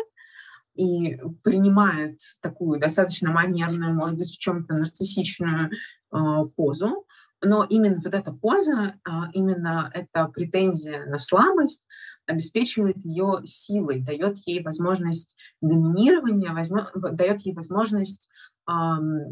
[0.76, 6.18] и принимает такую достаточно манерную, может быть, в чем-то нарциссичную э,
[6.56, 7.06] позу,
[7.42, 11.88] но именно вот эта поза, э, именно эта претензия на слабость
[12.26, 18.30] обеспечивает ее силой, дает ей возможность доминирования, возможно, дает ей возможность
[18.68, 18.72] э,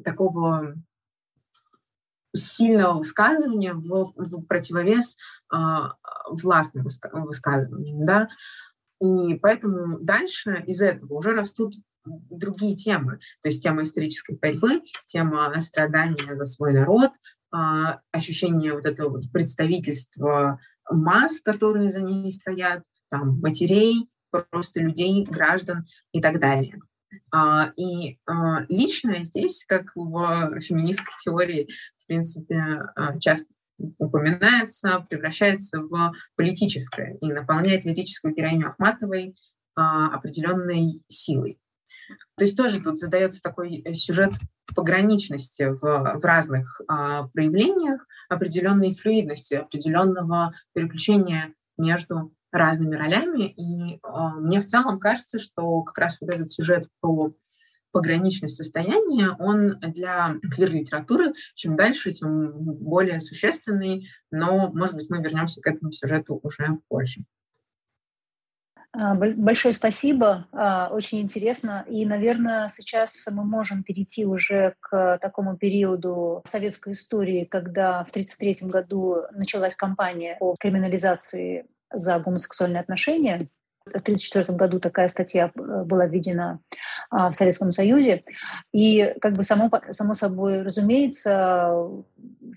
[0.03, 0.75] такого
[2.35, 5.17] сильного высказывания в, в противовес
[5.53, 5.57] э,
[6.29, 8.29] властным высказываниям, да,
[8.99, 15.53] и поэтому дальше из этого уже растут другие темы, то есть тема исторической борьбы, тема
[15.59, 17.11] страдания за свой народ,
[18.11, 25.85] ощущение вот этого вот представительства масс, которые за ней стоят, там, матерей, просто людей, граждан
[26.11, 26.79] и так далее.
[27.33, 33.47] А, и а, личное здесь, как в феминистской теории, в принципе, а, часто
[33.99, 39.35] упоминается, превращается в политическое и наполняет лирическую героиню Ахматовой
[39.75, 41.59] определенной силой.
[42.35, 44.31] То есть тоже тут задается такой э, сюжет
[44.75, 53.45] пограничности в, в разных а, проявлениях, определенной флюидности, определенного переключения между разными ролями.
[53.45, 57.33] И а, мне в целом кажется, что как раз вот этот сюжет про
[57.91, 65.61] пограничность состояния, он для квир-литературы чем дальше, тем более существенный, но, может быть, мы вернемся
[65.61, 67.21] к этому сюжету уже позже.
[68.99, 71.85] А, большое спасибо, а, очень интересно.
[71.87, 78.69] И, наверное, сейчас мы можем перейти уже к такому периоду советской истории, когда в 1933
[78.69, 83.47] году началась кампания по криминализации за гомосексуальные отношения.
[83.85, 86.59] В 1934 году такая статья э, была введена
[87.11, 88.23] а, в Советском Союзе.
[88.73, 91.87] И как бы само, само собой разумеется,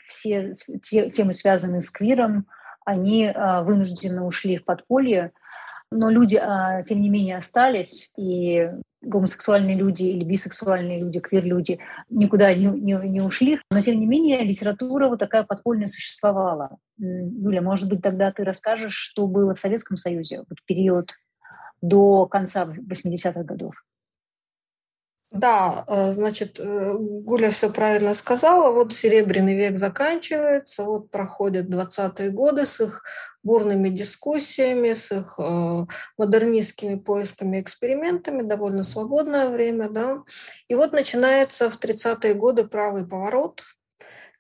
[0.06, 2.46] все темы, связанные с квиром,
[2.86, 3.30] они
[3.62, 5.32] вынужденно ушли в подполье,
[5.90, 8.70] но люди, а, тем не менее, остались, и
[9.02, 13.60] гомосексуальные люди или бисексуальные люди, квир-люди никуда не, не, не ушли.
[13.70, 16.76] Но, тем не менее, литература вот такая подпольная существовала.
[16.98, 21.12] Юля, может быть, тогда ты расскажешь, что было в Советском Союзе, вот период
[21.80, 23.74] до конца 80-х годов?
[25.30, 28.72] Да, э, значит, э, Гуля все правильно сказала.
[28.72, 33.04] Вот Серебряный век заканчивается, вот проходят 20-е годы с их
[33.44, 35.86] бурными дискуссиями, с их э,
[36.18, 40.24] модернистскими поисками, экспериментами, довольно свободное время, да.
[40.66, 43.62] И вот начинается в 30-е годы правый поворот,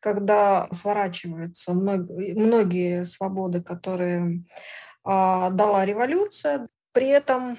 [0.00, 4.42] когда сворачиваются многие, свободы, которые
[5.04, 6.68] а, дала революция.
[6.92, 7.58] При этом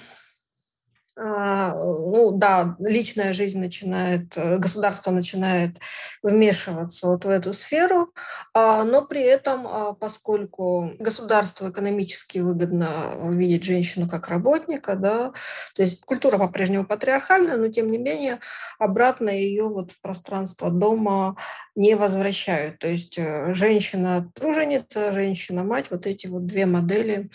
[1.23, 5.77] ну да, личная жизнь начинает, э, государство начинает
[6.23, 8.13] вмешиваться вот в эту сферу,
[8.53, 15.31] а, но при этом, а, поскольку государству экономически выгодно видеть женщину как работника, да,
[15.75, 18.39] то есть культура по-прежнему патриархальная, но тем не менее
[18.79, 21.35] обратно ее вот в пространство дома
[21.75, 22.79] не возвращают.
[22.79, 27.29] То есть э, женщина-труженица, женщина-мать, вот эти вот две модели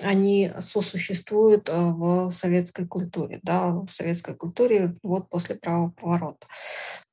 [0.00, 6.46] они сосуществуют э, в советской культуре, да, в советской культуре вот после правого поворота.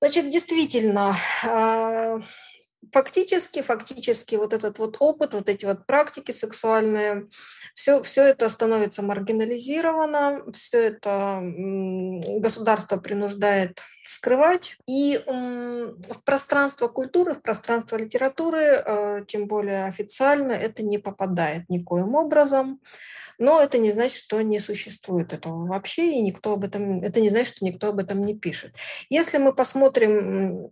[0.02, 1.14] Значит, действительно,
[1.46, 2.20] а,
[2.92, 7.28] фактически, фактически вот этот вот опыт, вот эти вот практики сексуальные,
[7.76, 11.42] все, все это становится маргинализировано, все это
[12.40, 14.78] государство принуждает скрывать.
[14.88, 22.16] И в пространство культуры, в пространство литературы, э, тем более официально, это не попадает никоим
[22.16, 22.82] образом.
[23.38, 27.30] Но это не значит, что не существует этого вообще, и никто об этом, это не
[27.30, 28.74] значит, что никто об этом не пишет.
[29.10, 30.70] Если мы посмотрим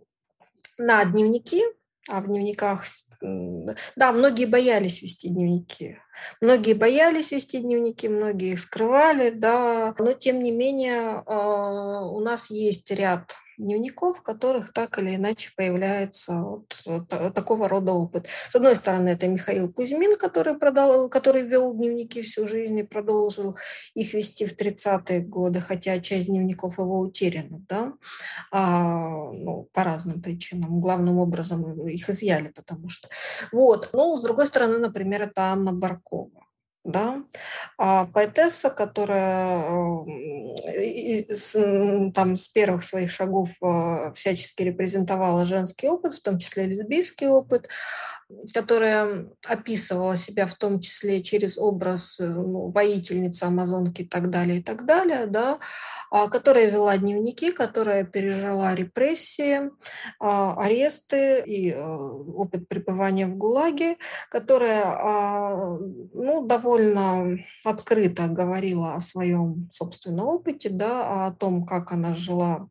[0.78, 1.64] на дневники,
[2.10, 2.84] а в дневниках,
[3.20, 5.98] да, многие боялись вести дневники.
[6.40, 12.50] Многие боялись вести дневники, многие их скрывали, да, но тем не менее а, у нас
[12.50, 16.74] есть ряд дневников, в которых так или иначе появляется вот
[17.34, 18.26] такого рода опыт.
[18.28, 23.56] С одной стороны, это Михаил Кузьмин, который, продал, который вел дневники всю жизнь и продолжил
[23.94, 27.92] их вести в 30-е годы, хотя часть дневников его утеряна, да,
[28.50, 30.80] а, ну, по разным причинам.
[30.80, 33.08] Главным образом их изъяли, потому что.
[33.52, 33.90] Вот.
[33.92, 36.49] Ну, с другой стороны, например, это Анна Баркова
[36.84, 37.22] да,
[37.76, 40.04] а поэтесса, которая
[41.28, 41.52] с,
[42.14, 47.68] там с первых своих шагов э, всячески репрезентовала женский опыт, в том числе лесбийский опыт,
[48.54, 54.60] которая описывала себя в том числе через образ э, ну, воительницы, амазонки и так далее,
[54.60, 55.58] и так далее, да,
[56.10, 59.70] а, которая вела дневники, которая пережила репрессии,
[60.18, 63.98] а, аресты и э, опыт пребывания в ГУЛАГе,
[64.30, 65.78] которая а,
[66.14, 66.69] ну, довольно
[67.64, 72.68] открыто говорила о своем собственном опыте, да, о том, как она жила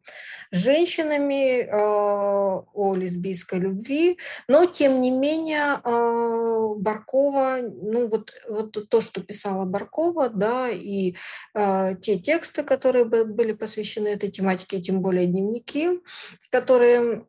[0.51, 9.01] с женщинами, о лесбийской любви, но тем не менее а, Баркова, ну вот, вот то,
[9.01, 11.15] что писала Баркова, да, и
[11.53, 15.99] э, те тексты, которые были посвящены этой тематике, тем более дневники,
[16.51, 17.28] которые а,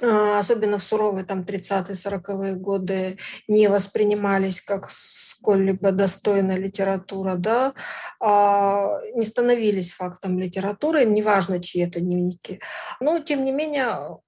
[0.00, 7.74] особенно в суровые там 30-40-е годы не воспринимались как сколь-либо достойная литература, да,
[8.20, 12.60] не становились фактом литературы, неважно, чьи это дневники.
[13.00, 14.18] Но, тем не менее,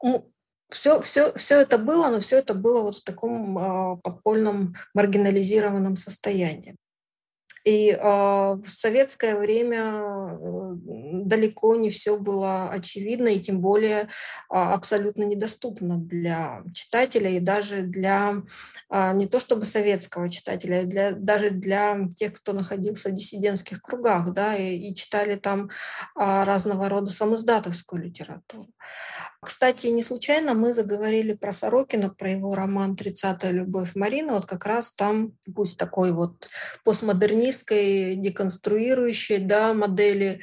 [0.70, 5.96] все, все, все это было, но все это было вот в таком э, подпольном маргинализированном
[5.96, 6.77] состоянии.
[7.64, 10.63] И в советское время э,
[11.22, 14.07] далеко не все было очевидно, и тем более э,
[14.50, 18.42] абсолютно недоступно для читателя, и даже для
[18.90, 23.81] э, не то чтобы советского читателя, а для, даже для тех, кто находился в диссидентских
[23.81, 25.70] кругах, да, и, и читали там
[26.14, 28.68] разного рода самоиздатовскую литературу.
[29.40, 34.33] Кстати, не случайно мы заговорили про Сорокина, про его роман «Тридцатая любовь Марины».
[34.33, 36.48] Вот как раз там, пусть такой вот
[36.85, 40.40] постмодернист, феминистской, деконструирующей да, модели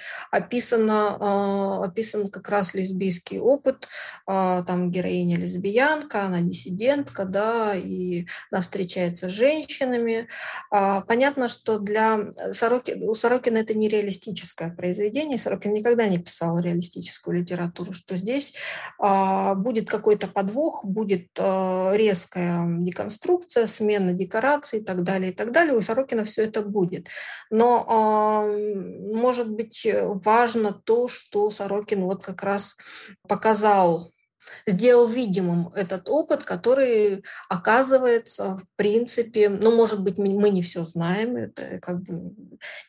[0.62, 3.88] описано, э, описан как раз лесбийский опыт.
[4.28, 10.28] Э, там героиня лесбиянка, она диссидентка, да, и она встречается с женщинами.
[10.72, 16.60] Э, понятно, что для Сорокина, у Сорокина это не реалистическое произведение, Сорокин никогда не писал
[16.60, 18.54] реалистическую литературу, что здесь
[19.04, 25.52] э, будет какой-то подвох, будет э, резкая деконструкция, смена декораций и так далее, и так
[25.52, 25.76] далее.
[25.76, 27.08] У Сорокина все это будет.
[27.50, 28.46] Но,
[29.14, 29.86] может быть,
[30.74, 32.78] то, что Сорокин вот как раз
[33.28, 34.12] показал
[34.66, 41.36] сделал видимым этот опыт, который оказывается, в принципе, ну, может быть, мы не все знаем,
[41.36, 42.34] это как бы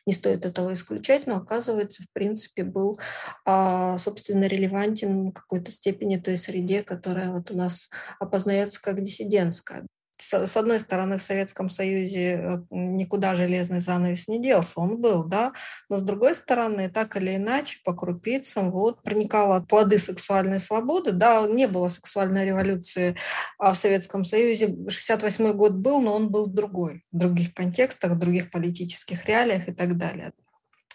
[0.05, 2.99] не стоит этого исключать, но оказывается, в принципе, был,
[3.45, 7.89] а, собственно, релевантен в какой-то степени той среде, которая вот у нас
[8.19, 9.85] опознается как диссидентская
[10.31, 15.53] с одной стороны, в Советском Союзе э, никуда железный занавес не делся, он был, да,
[15.89, 21.45] но с другой стороны, так или иначе, по крупицам вот проникало плоды сексуальной свободы, да,
[21.47, 23.15] не было сексуальной революции
[23.57, 28.19] а в Советском Союзе, 68 год был, но он был другой, в других контекстах, в
[28.19, 30.33] других политических реалиях и так далее.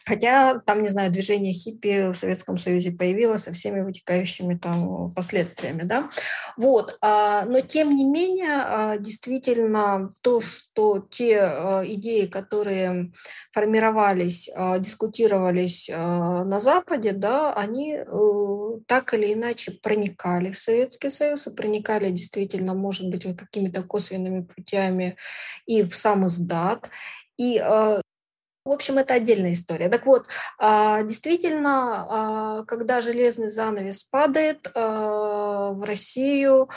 [0.09, 5.83] Хотя там, не знаю, движение хиппи в Советском Союзе появилось со всеми вытекающими там последствиями,
[5.83, 6.09] да.
[6.57, 6.97] Вот.
[7.03, 13.13] А, но тем не менее, а, действительно, то, что те а, идеи, которые
[13.53, 21.55] формировались, дискутировались на Западе, да, они э, так или иначе проникали в Советский Союз и
[21.55, 25.17] проникали действительно, может быть, какими-то косвенными путями
[25.67, 26.89] и в сам издат.
[27.37, 27.61] И
[28.69, 29.89] в общем, это отдельная история.
[29.89, 30.27] Так вот,
[30.59, 36.69] а, действительно, а, когда железный занавес падает, а, в Россию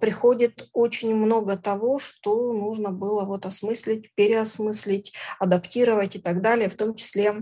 [0.00, 6.74] приходит очень много того, что нужно было вот осмыслить, переосмыслить, адаптировать и так далее, в
[6.74, 7.34] том числе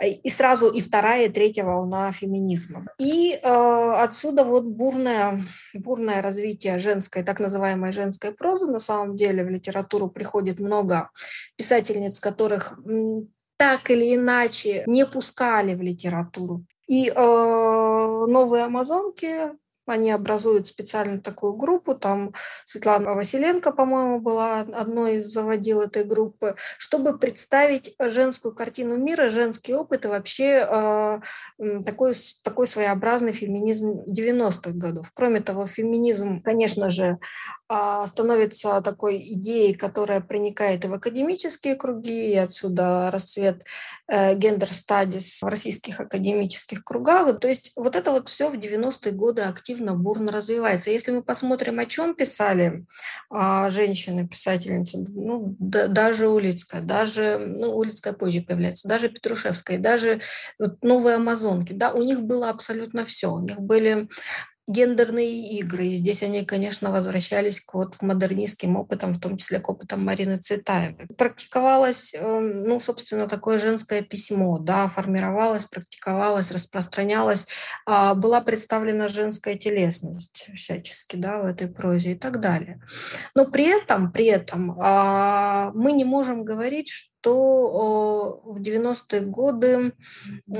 [0.00, 2.86] и сразу и вторая, и третья волна феминизма.
[2.98, 5.42] И отсюда вот бурное,
[5.74, 8.66] бурное развитие женской, так называемой женской прозы.
[8.66, 11.10] На самом деле в литературу приходит много
[11.56, 12.78] писательниц, которых
[13.56, 16.64] так или иначе не пускали в литературу.
[16.86, 19.50] И э, новые амазонки
[19.86, 22.32] они образуют специально такую группу, там
[22.64, 29.74] Светлана Василенко, по-моему, была одной из заводил этой группы, чтобы представить женскую картину мира, женский
[29.74, 31.20] опыт и вообще э,
[31.84, 35.10] такой, такой своеобразный феминизм 90-х годов.
[35.14, 37.18] Кроме того, феминизм, конечно же,
[37.68, 43.64] э, становится такой идеей, которая проникает и в академические круги, и отсюда расцвет
[44.08, 47.38] э, гендер-стадис в российских академических кругах.
[47.38, 50.90] То есть вот это вот все в 90-е годы активно активно, бурно развивается.
[50.90, 52.84] Если мы посмотрим, о чем писали
[53.30, 60.20] а, женщины-писательницы, ну, да, даже Улицкая, даже, ну, Улицкая позже появляется, даже Петрушевская, даже
[60.58, 63.32] вот, новые амазонки, да, у них было абсолютно все.
[63.32, 64.08] У них были
[64.66, 65.86] гендерные игры.
[65.86, 70.04] И здесь они, конечно, возвращались к, вот, к модернистским опытам, в том числе к опытам
[70.04, 71.06] Марины Цветаевой.
[71.16, 77.46] Практиковалось, эм, ну, собственно, такое женское письмо, да, формировалось, практиковалось, распространялось.
[77.86, 82.80] А, была представлена женская телесность всячески, да, в этой прозе и так далее.
[83.34, 89.94] Но при этом, при этом а, мы не можем говорить, что то в 90-е годы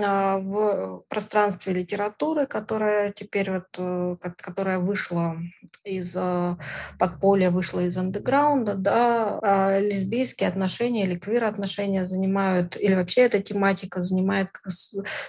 [0.03, 5.37] а, в пространстве литературы, которая теперь вот, э, которая вышла
[5.85, 6.57] из э,
[6.99, 14.01] подполья, вышла из андеграунда, да, а, лесбийские отношения или квир-отношения занимают, или вообще эта тематика
[14.01, 14.49] занимает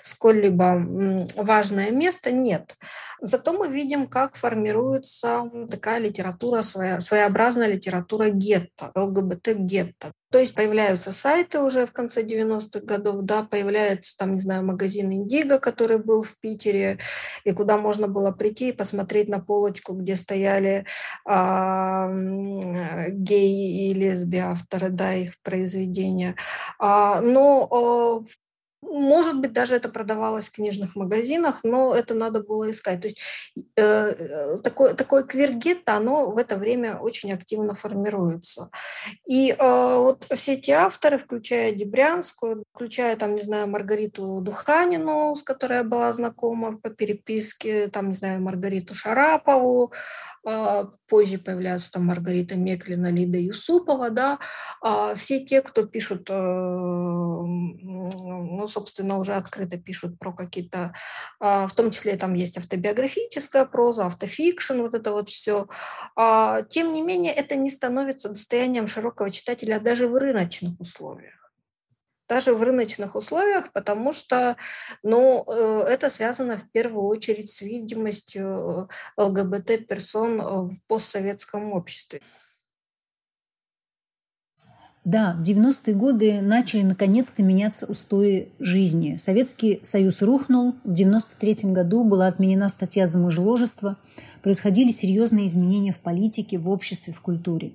[0.02, 2.78] сколь-либо важное место, нет.
[3.20, 10.14] Зато мы видим, как формируется такая литература, своя, своеобразная литература гетто, ЛГБТ-гетто.
[10.36, 15.10] То есть появляются сайты уже в конце 90-х годов, да, появляется там, не знаю, магазин
[15.14, 17.00] Индиго, который был в Питере,
[17.46, 20.86] и куда можно было прийти и посмотреть на полочку, где стояли
[21.24, 22.10] а,
[23.12, 26.36] геи и лесби авторы, да, их произведения.
[26.80, 28.45] А, но а,
[28.92, 33.02] может быть, даже это продавалось в книжных магазинах, но это надо было искать.
[33.02, 33.22] То есть
[33.76, 38.70] э, э такое, такое квиргетто, оно в это время очень активно формируется.
[39.28, 45.44] И э, вот все эти авторы, включая Дебрянскую, включая, там, не знаю, Маргариту Духанину, с
[45.44, 49.92] которой я была знакома по переписке, там, не знаю, Маргариту Шарапову,
[51.08, 54.40] позже появляются там Маргарита Меклина, Лида Юсупова, да,
[54.84, 60.94] э, все те, кто пишут, э, ну, собственно, уже открыто пишут про какие-то,
[61.40, 65.68] а, в том числе там есть автобиографическая проза, автофикшн, вот это вот все.
[66.16, 71.45] А, тем не менее, это не становится достоянием широкого читателя даже в рыночных условиях
[72.28, 74.58] даже в рыночных условиях, потому что
[75.04, 82.22] ну, э, это связано в первую очередь с видимостью э, ЛГБТ-персон в постсоветском обществе.
[85.06, 89.18] Да, в 90-е годы начали наконец-то меняться устои жизни.
[89.18, 93.98] Советский Союз рухнул, в 93 году была отменена статья за мужеложество,
[94.42, 97.74] происходили серьезные изменения в политике, в обществе, в культуре.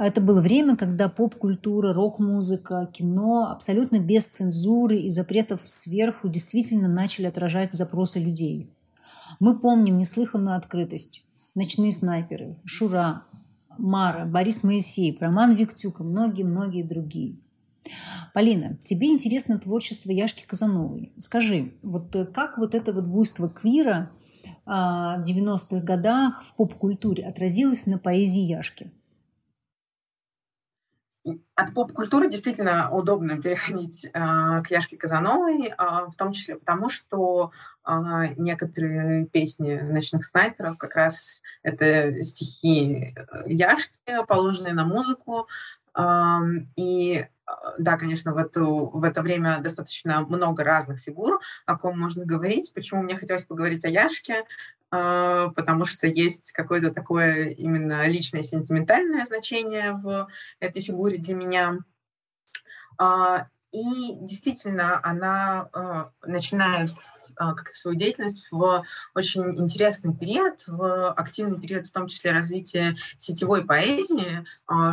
[0.00, 7.26] Это было время, когда поп-культура, рок-музыка, кино абсолютно без цензуры и запретов сверху действительно начали
[7.26, 8.72] отражать запросы людей.
[9.40, 11.24] Мы помним неслыханную открытость.
[11.54, 13.24] «Ночные снайперы», «Шура»,
[13.78, 17.38] Мара, Борис Моисеев, Роман Виктюк и многие-многие другие.
[18.34, 21.12] Полина, тебе интересно творчество Яшки Казановой.
[21.18, 24.10] Скажи, вот э, как вот это вот буйство квира
[24.66, 28.92] а, в 90-х годах в поп-культуре отразилось на поэзии Яшки?
[31.60, 37.50] От поп-культуры действительно удобно переходить э, к Яшке Казановой, э, в том числе потому, что
[37.84, 37.92] э,
[38.36, 43.12] некоторые песни ночных снайперов как раз это стихи
[43.46, 45.48] Яшки, положенные на музыку.
[45.98, 46.38] Э,
[46.76, 47.26] и
[47.78, 52.72] да, конечно, в, эту, в это время достаточно много разных фигур, о ком можно говорить.
[52.74, 54.44] Почему мне хотелось поговорить о Яшке?
[54.90, 60.28] А, потому что есть какое-то такое именно личное сентиментальное значение в
[60.60, 61.78] этой фигуре для меня.
[63.72, 66.90] А, и действительно, она а, начинает
[67.36, 73.64] как свою деятельность в очень интересный период, в активный период, в том числе развития сетевой
[73.64, 74.44] поэзии,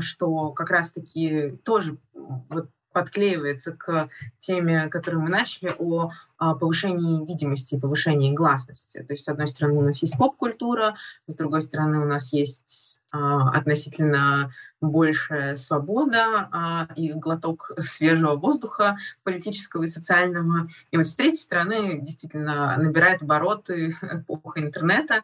[0.02, 4.10] что как раз-таки тоже вот подклеивается к
[4.40, 9.04] теме, которую мы начали, о а, повышении видимости и повышении гласности.
[9.04, 10.96] То есть, с одной стороны, у нас есть поп-культура,
[11.28, 14.52] с другой стороны, у нас есть а, относительно
[14.82, 20.68] большая свобода а, и глоток свежего воздуха политического и социального.
[20.92, 23.96] И вот с третьей стороны действительно набирает обороты
[24.30, 25.24] эпоха интернета,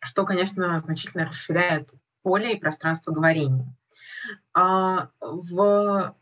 [0.00, 1.90] что, конечно, значительно расширяет
[2.22, 3.66] поле и пространство говорения.
[4.52, 6.14] А, в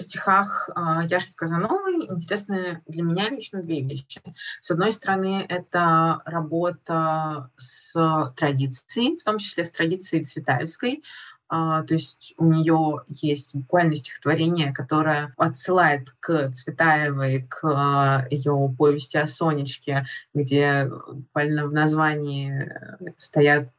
[0.00, 4.22] стихах а, Яшки Казановой интересны для меня лично две вещи.
[4.60, 7.92] С одной стороны, это работа с
[8.36, 11.02] традицией, в том числе с традицией Цветаевской,
[11.48, 18.74] Uh, то есть у нее есть буквально стихотворение, которое отсылает к Цветаевой, к uh, ее
[18.76, 22.68] повести о Сонечке, где буквально в названии
[23.16, 23.70] стоят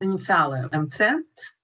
[0.00, 1.14] инициалы МЦ, а,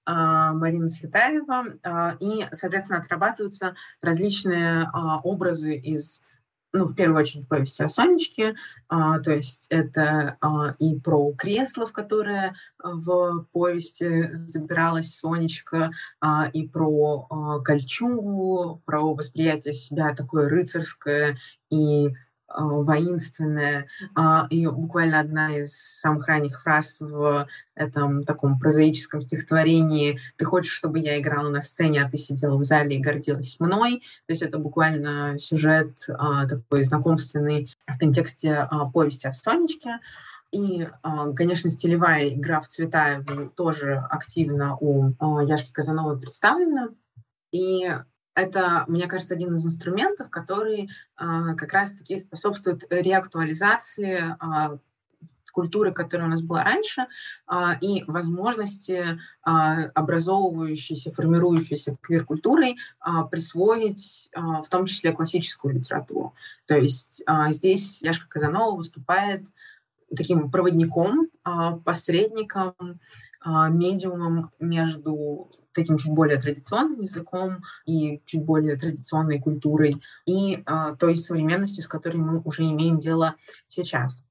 [0.05, 6.21] Марина Цветаева, а, и, соответственно, отрабатываются различные а, образы из
[6.73, 8.55] ну, в первую очередь, повести о Сонечке,
[8.89, 16.49] а, то есть это а, и про кресло, в которое в повести забиралась Сонечка, а,
[16.51, 21.37] и про а, кольчугу, про восприятие себя такое рыцарское
[21.69, 22.09] и
[22.57, 23.87] воинственное.
[24.49, 30.99] И буквально одна из самых ранних фраз в этом таком прозаическом стихотворении «Ты хочешь, чтобы
[30.99, 34.57] я играла на сцене, а ты сидела в зале и гордилась мной?» То есть это
[34.57, 39.99] буквально сюжет такой знакомственный в контексте повести о Сонечке.
[40.51, 40.87] И,
[41.35, 43.25] конечно, стилевая игра в цвета
[43.55, 46.89] тоже активно у Яшки Казановой представлена.
[47.51, 47.89] И
[48.35, 54.77] это, мне кажется, один из инструментов, который а, как раз-таки способствует реактуализации а,
[55.51, 57.05] культуры, которая у нас была раньше,
[57.45, 62.77] а, и возможности образовывающейся, формирующейся квир-культурой
[63.29, 66.33] присвоить в том числе классическую литературу.
[66.65, 69.45] То есть здесь Яшка Казанова выступает
[70.15, 71.29] таким проводником,
[71.83, 72.73] посредником,
[73.45, 81.17] медиумом между таким чуть более традиционным языком и чуть более традиционной культурой и э, той
[81.17, 83.35] современностью, с которой мы уже имеем дело
[83.67, 84.23] сейчас.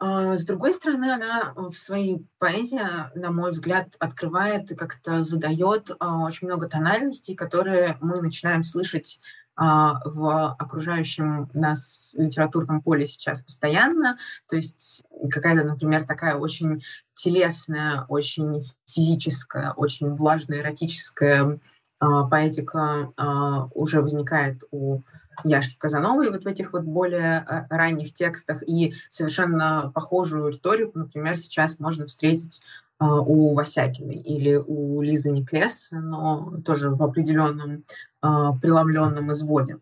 [0.00, 2.80] Э, с другой стороны, она в своей поэзии,
[3.18, 9.20] на мой взгляд, открывает и как-то задает э, очень много тональностей, которые мы начинаем слышать
[9.47, 14.16] а, в окружающем нас литературном поле сейчас постоянно.
[14.48, 16.84] То есть какая-то, например, такая очень
[17.14, 21.58] телесная, очень физическая, очень влажная, эротическая
[21.98, 25.02] а, поэтика а, уже возникает у
[25.44, 28.62] Яшки Казановой вот в этих вот более ранних текстах.
[28.66, 32.62] И совершенно похожую риторику, например, сейчас можно встретить
[33.00, 37.84] у Васякиной или у Лизы Никлес, но тоже в определенном
[38.20, 39.78] а, преломленном изводе.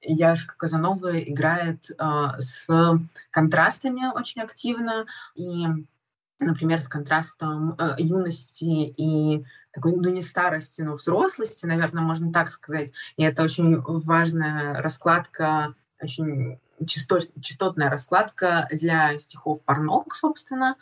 [0.00, 2.68] Яшка Казанова играет а, с
[3.30, 5.66] контрастами очень активно, и,
[6.38, 12.52] например, с контрастом а, юности и такой, ну, не старости, но взрослости, наверное, можно так
[12.52, 12.92] сказать.
[13.16, 20.76] И это очень важная раскладка, очень частот, частотная раскладка для стихов Парнок, собственно,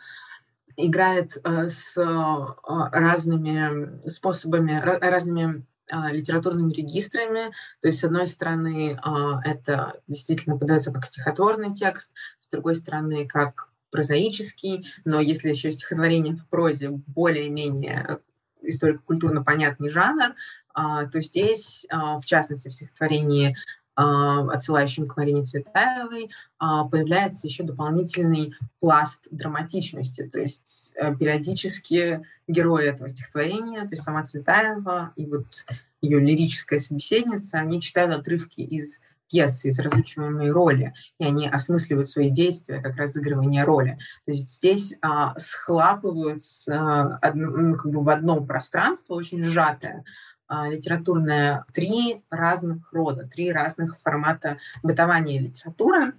[0.77, 2.45] играет э, с э,
[2.91, 7.53] разными способами, разными а, литературными регистрами.
[7.81, 12.11] То есть, с одной стороны, а, это действительно подается как стихотворный текст,
[12.41, 18.19] с другой стороны, как прозаический, но если еще стихотворение в прозе более-менее
[18.61, 20.35] историко-культурно понятный жанр,
[20.73, 23.55] а, то здесь, в частности, в стихотворении
[23.97, 26.29] отсылающим к Марине Цветаевой,
[26.59, 30.23] появляется еще дополнительный пласт драматичности.
[30.23, 35.65] То есть э, периодически герои этого стихотворения, то есть сама Цветаева и вот
[36.01, 42.29] ее лирическая собеседница, они читают отрывки из пьесы, из разучиваемой роли, и они осмысливают свои
[42.29, 43.97] действия как разыгрывание роли.
[44.25, 50.05] То есть здесь а, схлапываются а, одно, ну, как бы в одно пространство, очень сжатое,
[50.47, 56.13] а, литературное три разных рода, три разных формата бытования литературы.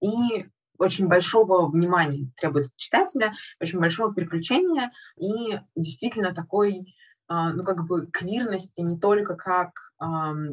[0.00, 0.46] И
[0.78, 6.94] очень большого внимания требует читателя, очень большого приключения и действительно такой
[7.28, 9.70] а, ну, как бы квирности не только как
[10.00, 10.04] э,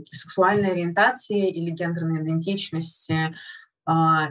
[0.06, 3.36] сексуальной ориентации или гендерной идентичности,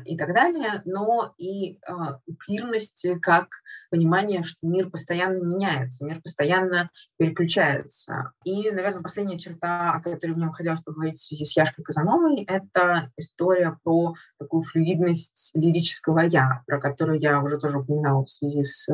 [0.04, 3.48] и так далее, но и а, квирности как
[3.90, 8.32] понимание, что мир постоянно меняется, мир постоянно переключается.
[8.44, 13.11] И, наверное, последняя черта, о которой мне хотелось поговорить в связи с Яшкой Казановой, это
[13.16, 18.88] история про такую флюидность лирического «я», про которую я уже тоже упоминала в связи с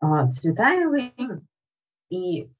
[0.00, 1.12] а, Цветаевой.
[2.10, 2.50] И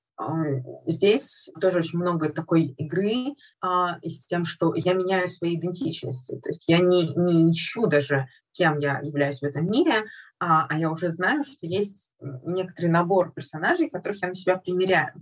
[0.86, 6.38] Здесь тоже очень много такой игры а, с тем, что я меняю свои идентичности.
[6.42, 10.04] То есть я не, не ищу даже, кем я являюсь в этом мире,
[10.40, 15.12] а, а я уже знаю, что есть некоторый набор персонажей, которых я на себя примеряю.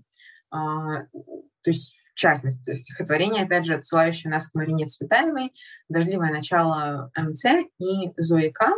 [0.51, 5.53] А, то есть в частности, стихотворение, опять же, отсылающее нас к Марине Цветаевой,
[5.91, 7.45] «Дождливое начало МЦ»
[7.79, 8.73] и Зои К.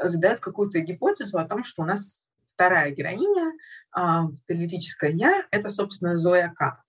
[0.00, 3.52] задают какую-то гипотезу о том, что у нас вторая героиня—
[3.92, 6.82] а, лирическое «я»— это, собственно, Зоя К.,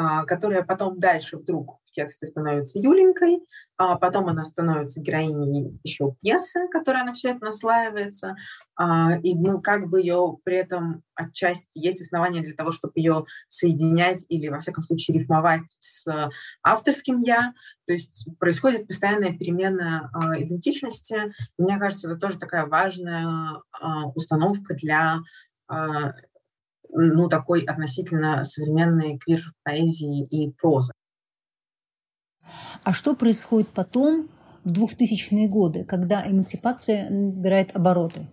[0.00, 3.40] а, которая потом дальше вдруг в тексте становится Юленькой,
[3.76, 8.36] а потом она становится героиней еще пьесы, которая на все это наслаивается,
[8.76, 13.24] а, и ну, как бы ее при этом отчасти есть основания для того, чтобы ее
[13.48, 16.06] соединять или, во всяком случае, рифмовать с
[16.62, 17.52] авторским «я».
[17.88, 21.34] То есть происходит постоянная перемена а, идентичности.
[21.58, 25.22] Мне кажется, это тоже такая важная а, установка для
[25.68, 26.14] а,
[26.90, 30.92] ну, такой относительно современной квир-поэзии и прозы.
[32.82, 34.28] А что происходит потом,
[34.64, 38.26] в 2000-е годы, когда эмансипация набирает обороты?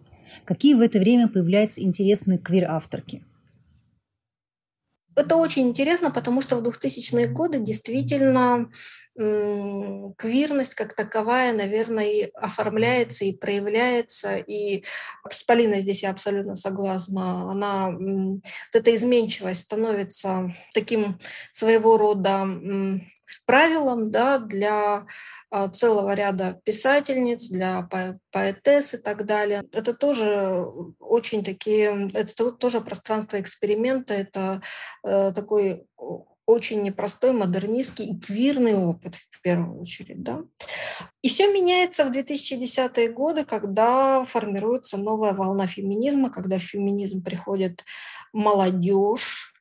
[0.43, 3.23] Какие в это время появляются интересные квир-авторки?
[5.15, 8.69] Это очень интересно, потому что в 2000-е годы действительно
[10.17, 14.35] квирность как таковая, наверное, и оформляется и проявляется.
[14.37, 14.83] И
[15.29, 17.49] с Полиной здесь я абсолютно согласна.
[17.49, 18.41] Она, вот
[18.73, 21.17] эта изменчивость становится таким
[21.53, 22.45] своего рода
[23.45, 25.05] правилам да, для
[25.49, 27.87] а, целого ряда писательниц, для
[28.31, 29.63] поэтесс и так далее.
[29.71, 30.65] Это тоже
[30.99, 34.61] очень такие, это тоже пространство эксперимента, это
[35.03, 35.85] э, такой
[36.45, 40.21] очень непростой, модернистский и квирный опыт в первую очередь.
[40.21, 40.43] Да?
[41.21, 47.83] И все меняется в 2010-е годы, когда формируется новая волна феминизма, когда в феминизм приходит
[48.31, 49.54] молодежь,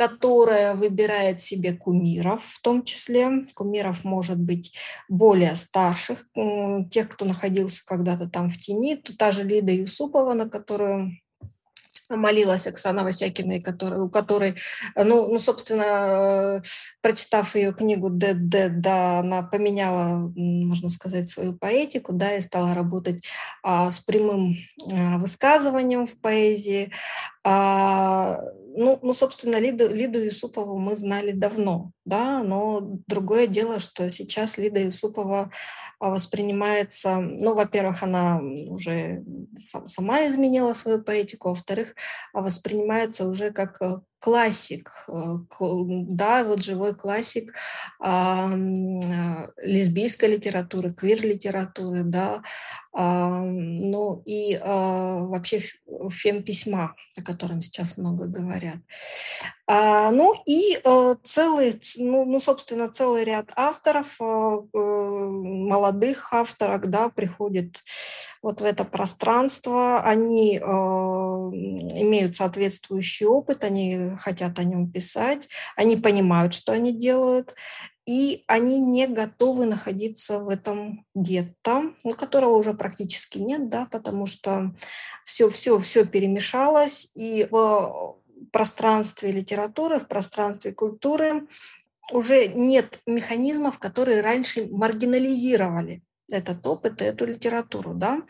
[0.00, 4.74] которая выбирает себе кумиров, в том числе кумиров может быть
[5.10, 6.26] более старших,
[6.90, 8.96] тех, кто находился когда-то там в тени.
[8.96, 11.12] Тут та же Лида Юсупова, на которую
[12.08, 14.54] молилась Оксана Васякина, который, у которой,
[14.96, 16.62] ну, ну, собственно,
[17.02, 22.74] прочитав ее книгу «Д, Д, да, она поменяла, можно сказать, свою поэтику, да, и стала
[22.74, 23.22] работать
[23.62, 24.56] а, с прямым
[24.92, 26.90] а, высказыванием в поэзии.
[27.44, 28.40] А,
[28.80, 34.58] ну, ну, собственно, Лиду, Лиду Юсупову мы знали давно, да, но другое дело, что сейчас
[34.58, 35.50] Лида Юсупова
[35.98, 39.22] воспринимается, ну, во-первых, она уже
[39.86, 41.94] сама изменила свою поэтику, а во-вторых,
[42.32, 45.12] воспринимается уже как э, классик, э,
[46.08, 47.54] да, вот живой классик
[47.98, 48.50] а,
[49.62, 52.42] лесбийской литературы, квир-литературы, да,
[52.92, 55.60] а, ну и а, вообще
[56.10, 58.78] фем-письма, о котором сейчас много говорят.
[59.72, 67.08] А, ну и а, целый, ну, ну, собственно, целый ряд авторов, а, молодых авторов, да,
[67.08, 67.80] приходит
[68.42, 75.96] вот в это пространство, они э, имеют соответствующий опыт, они хотят о нем писать, они
[75.96, 77.54] понимают, что они делают,
[78.06, 84.24] и они не готовы находиться в этом гетто, ну, которого уже практически нет, да, потому
[84.24, 84.74] что
[85.24, 88.19] все, все, все перемешалось, и в
[88.52, 91.46] пространстве литературы, в пространстве культуры
[92.12, 98.22] уже нет механизмов, которые раньше маргинализировали этот опыт и эту литературу, да.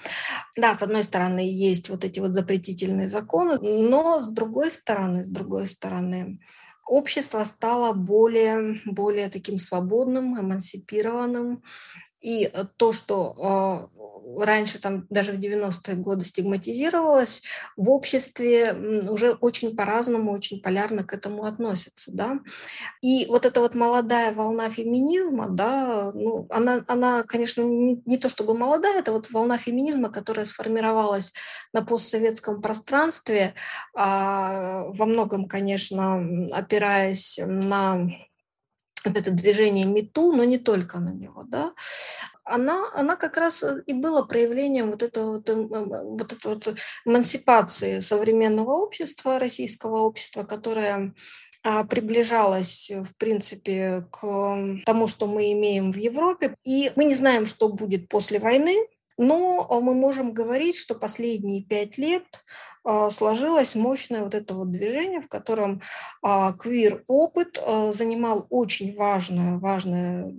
[0.56, 5.28] Да, с одной стороны, есть вот эти вот запретительные законы, но с другой стороны, с
[5.28, 6.40] другой стороны,
[6.86, 11.62] общество стало более, более таким свободным, эмансипированным,
[12.20, 14.00] и э, то, что э,
[14.38, 17.42] раньше там даже в 90-е годы стигматизировалось,
[17.76, 18.72] в обществе
[19.08, 22.12] уже очень по-разному, очень полярно к этому относятся.
[22.12, 22.40] Да?
[23.02, 28.28] И вот эта вот молодая волна феминизма, да, ну, она, она, конечно, не, не то
[28.28, 31.32] чтобы молодая, это вот волна феминизма, которая сформировалась
[31.72, 33.54] на постсоветском пространстве,
[33.94, 38.08] а, во многом, конечно, опираясь на
[39.04, 41.72] вот это движение МИТУ, но не только на него, да,
[42.44, 46.74] она, она как раз и была проявлением вот этого вот, эм, эм, вот, этого вот
[47.04, 51.14] эмансипации современного общества, российского общества, которое
[51.62, 56.56] а, приближалась, в принципе, к тому, что мы имеем в Европе.
[56.64, 58.76] И мы не знаем, что будет после войны,
[59.20, 62.24] но мы можем говорить, что последние пять лет
[62.82, 65.82] а, сложилось мощное вот это вот движение, в котором
[66.22, 70.32] а, квир-опыт а, занимал очень важное, важное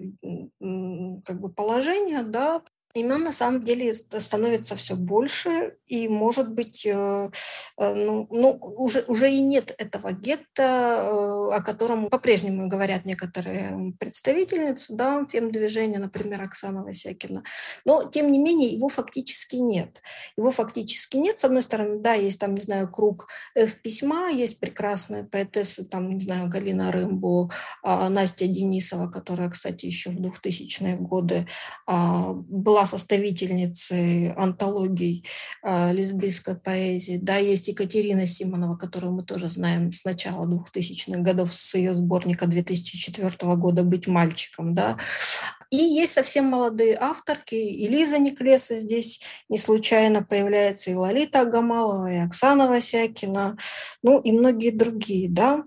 [1.23, 2.63] как бы положение, да,
[2.93, 7.29] имен на самом деле становится все больше, и, может быть, э,
[7.77, 13.93] э, ну, ну, уже, уже и нет этого гетто, э, о котором по-прежнему говорят некоторые
[13.99, 17.43] представительницы да, фем-движения, например, Оксана Васякина.
[17.85, 20.01] Но, тем не менее, его фактически нет.
[20.37, 21.39] Его фактически нет.
[21.39, 26.23] С одной стороны, да, есть там, не знаю, круг F-письма, есть прекрасные поэтессы, там, не
[26.23, 27.49] знаю, Галина Рымбо,
[27.83, 31.47] а, Настя Денисова, которая, кстати, еще в 2000-е годы
[31.85, 35.25] а, была была составительницей антологий
[35.63, 37.19] э, лесбийской поэзии.
[37.21, 42.47] Да, есть Екатерина Симонова, которую мы тоже знаем с начала 2000-х годов, с ее сборника
[42.47, 44.73] 2004 года «Быть мальчиком».
[44.73, 44.97] Да.
[45.69, 47.55] И есть совсем молодые авторки.
[47.55, 53.57] И Лиза Неклеса здесь не случайно появляется, и Лолита Агамалова, и Оксана Васякина,
[54.03, 55.29] ну и многие другие.
[55.29, 55.63] Да.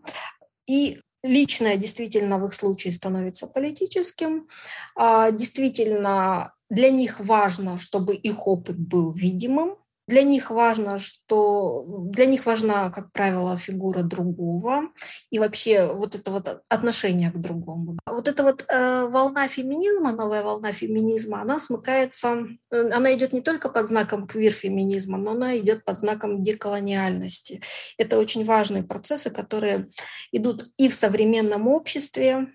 [0.66, 4.46] И личное действительно в их случае становится политическим.
[4.94, 12.26] А, действительно, для них важно, чтобы их опыт был видимым, для них важно, что для
[12.26, 14.90] них важна, как правило, фигура другого
[15.30, 17.98] и вообще вот это вот отношение к другому.
[18.06, 23.40] Вот эта вот э, волна феминизма, новая волна феминизма, она смыкается, э, она идет не
[23.40, 27.62] только под знаком квир-феминизма, но она идет под знаком деколониальности.
[27.96, 29.88] Это очень важные процессы, которые
[30.32, 32.48] идут и в современном обществе,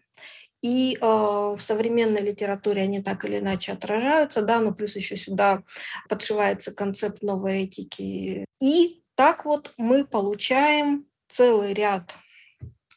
[0.61, 5.63] и э, в современной литературе они так или иначе отражаются, да, но плюс еще сюда
[6.07, 8.45] подшивается концепт новой этики.
[8.61, 12.15] И так вот мы получаем целый ряд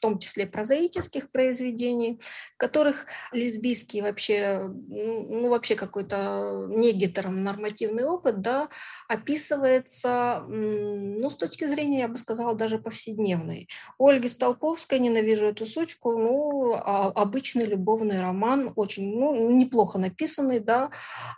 [0.03, 2.21] том числе прозаических произведений,
[2.55, 8.69] в которых лесбийский вообще, ну, вообще какой-то не гетеронормативный опыт, да,
[9.09, 13.69] описывается, ну, с точки зрения, я бы сказала, даже повседневной.
[13.99, 20.59] У Ольги Столповской «Ненавижу эту сучку», ну, а, обычный любовный роман, очень, ну, неплохо написанный,
[20.59, 20.91] да,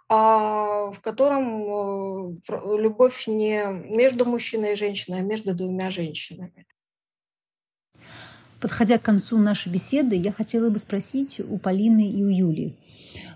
[0.09, 2.37] а, в котором э,
[2.79, 6.67] любовь не между мужчиной и женщиной, а между двумя женщинами.
[8.65, 12.75] Подходя к концу нашей беседы, я хотела бы спросить у Полины и у Юли,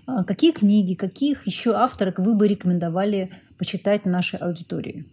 [0.07, 5.05] а, какие книги, каких еще авторок вы бы рекомендовали почитать нашей аудитории?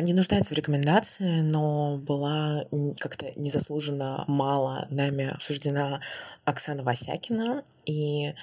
[0.00, 2.64] Не нуждается в рекомендации, но была
[2.98, 6.00] как-то незаслуженно мало нами обсуждена
[6.44, 7.62] Оксана Васякина.
[7.84, 8.34] И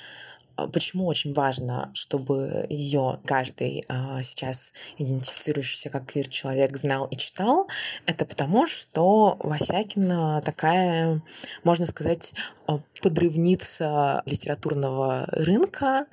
[0.56, 7.68] почему очень важно, чтобы ее каждый а, сейчас идентифицирующийся как квир-человек знал и читал?
[8.06, 11.22] Это потому, что Васякина такая,
[11.64, 12.34] можно сказать,
[12.68, 16.06] а, подрывница литературного рынка,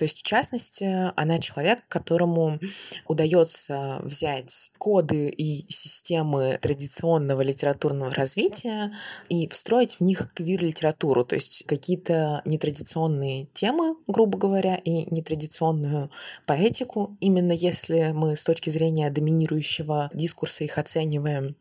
[0.00, 2.58] то есть, в частности, она человек, которому
[3.06, 8.94] удается взять коды и системы традиционного литературного развития
[9.28, 16.10] и встроить в них квир-литературу, то есть какие-то нетрадиционные темы, грубо говоря, и нетрадиционную
[16.46, 21.56] поэтику, именно если мы с точки зрения доминирующего дискурса их оцениваем.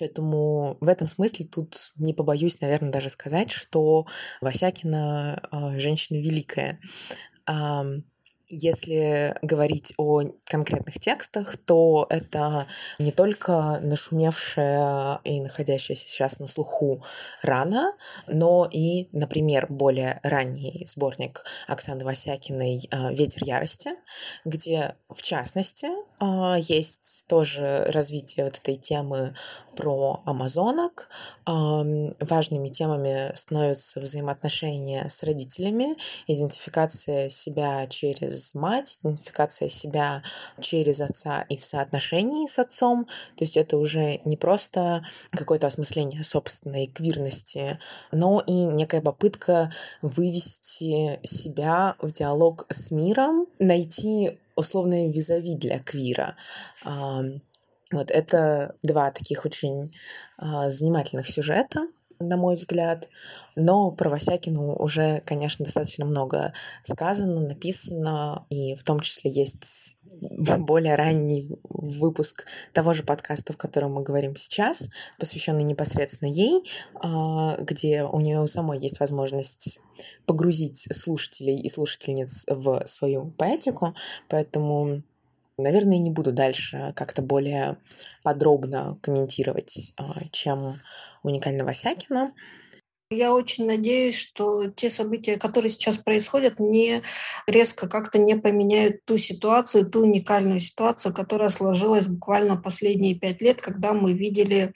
[0.00, 4.06] Поэтому в этом смысле тут не побоюсь, наверное, даже сказать, что
[4.40, 6.80] Васякина э, женщина великая.
[7.50, 8.04] um,
[8.52, 12.66] Если говорить о конкретных текстах, то это
[12.98, 17.04] не только нашумевшая и находящаяся сейчас на слуху
[17.42, 17.94] рана,
[18.26, 23.90] но и, например, более ранний сборник Оксаны Васякиной а, «Ветер ярости»,
[24.44, 25.86] где, в частности,
[26.18, 29.36] а, есть тоже развитие вот этой темы
[29.76, 31.08] про амазонок.
[31.46, 35.96] Важными темами становятся взаимоотношения с родителями,
[36.26, 40.22] идентификация себя через мать, идентификация себя
[40.60, 43.06] через отца и в соотношении с отцом.
[43.36, 47.78] То есть это уже не просто какое-то осмысление собственной квирности,
[48.12, 49.72] но и некая попытка
[50.02, 56.36] вывести себя в диалог с миром, найти условное визави для квира.
[57.92, 59.90] Вот это два таких очень
[60.38, 61.88] а, занимательных сюжета,
[62.20, 63.08] на мой взгляд.
[63.56, 66.52] Но про Васякину уже, конечно, достаточно много
[66.82, 69.96] сказано, написано, и в том числе есть
[70.58, 77.56] более ранний выпуск того же подкаста, в котором мы говорим сейчас, посвященный непосредственно ей, а,
[77.58, 79.80] где у нее у самой есть возможность
[80.26, 83.94] погрузить слушателей и слушательниц в свою поэтику,
[84.28, 85.02] поэтому
[85.62, 87.76] Наверное, не буду дальше как-то более
[88.22, 90.72] подробно комментировать, а, чем
[91.22, 92.32] уникального Васякина.
[93.12, 97.02] Я очень надеюсь, что те события, которые сейчас происходят, не
[97.48, 103.60] резко как-то не поменяют ту ситуацию, ту уникальную ситуацию, которая сложилась буквально последние пять лет,
[103.60, 104.74] когда мы видели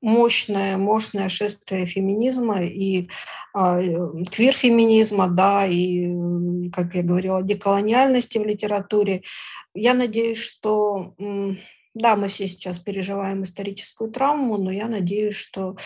[0.00, 3.10] мощное, мощное шествие феминизма и
[3.54, 3.82] э,
[4.32, 9.24] квир-феминизма, да, и, как я говорила, деколониальности в литературе.
[9.74, 11.14] Я надеюсь, что
[11.94, 15.76] да, мы все сейчас переживаем историческую травму, но я надеюсь, что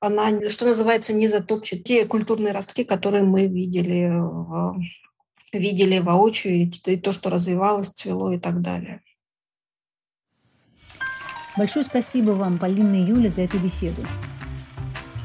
[0.00, 4.12] она, что называется, не затопчет те культурные ростки, которые мы видели,
[5.52, 9.02] видели воочию, и то, что развивалось, цвело и так далее.
[11.56, 14.06] Большое спасибо вам, Полина и Юля, за эту беседу.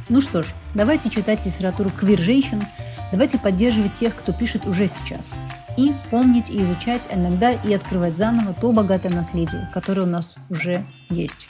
[0.10, 2.64] Ну что ж, давайте читать литературу квир-женщин,
[3.12, 5.34] давайте поддерживать тех, кто пишет уже сейчас–
[5.78, 10.86] и помнить и изучать, иногда и открывать заново то богатое наследие, которое у нас уже
[11.10, 11.48] есть.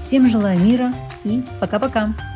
[0.00, 0.92] Всем желаю мира
[1.24, 2.33] и пока-пока!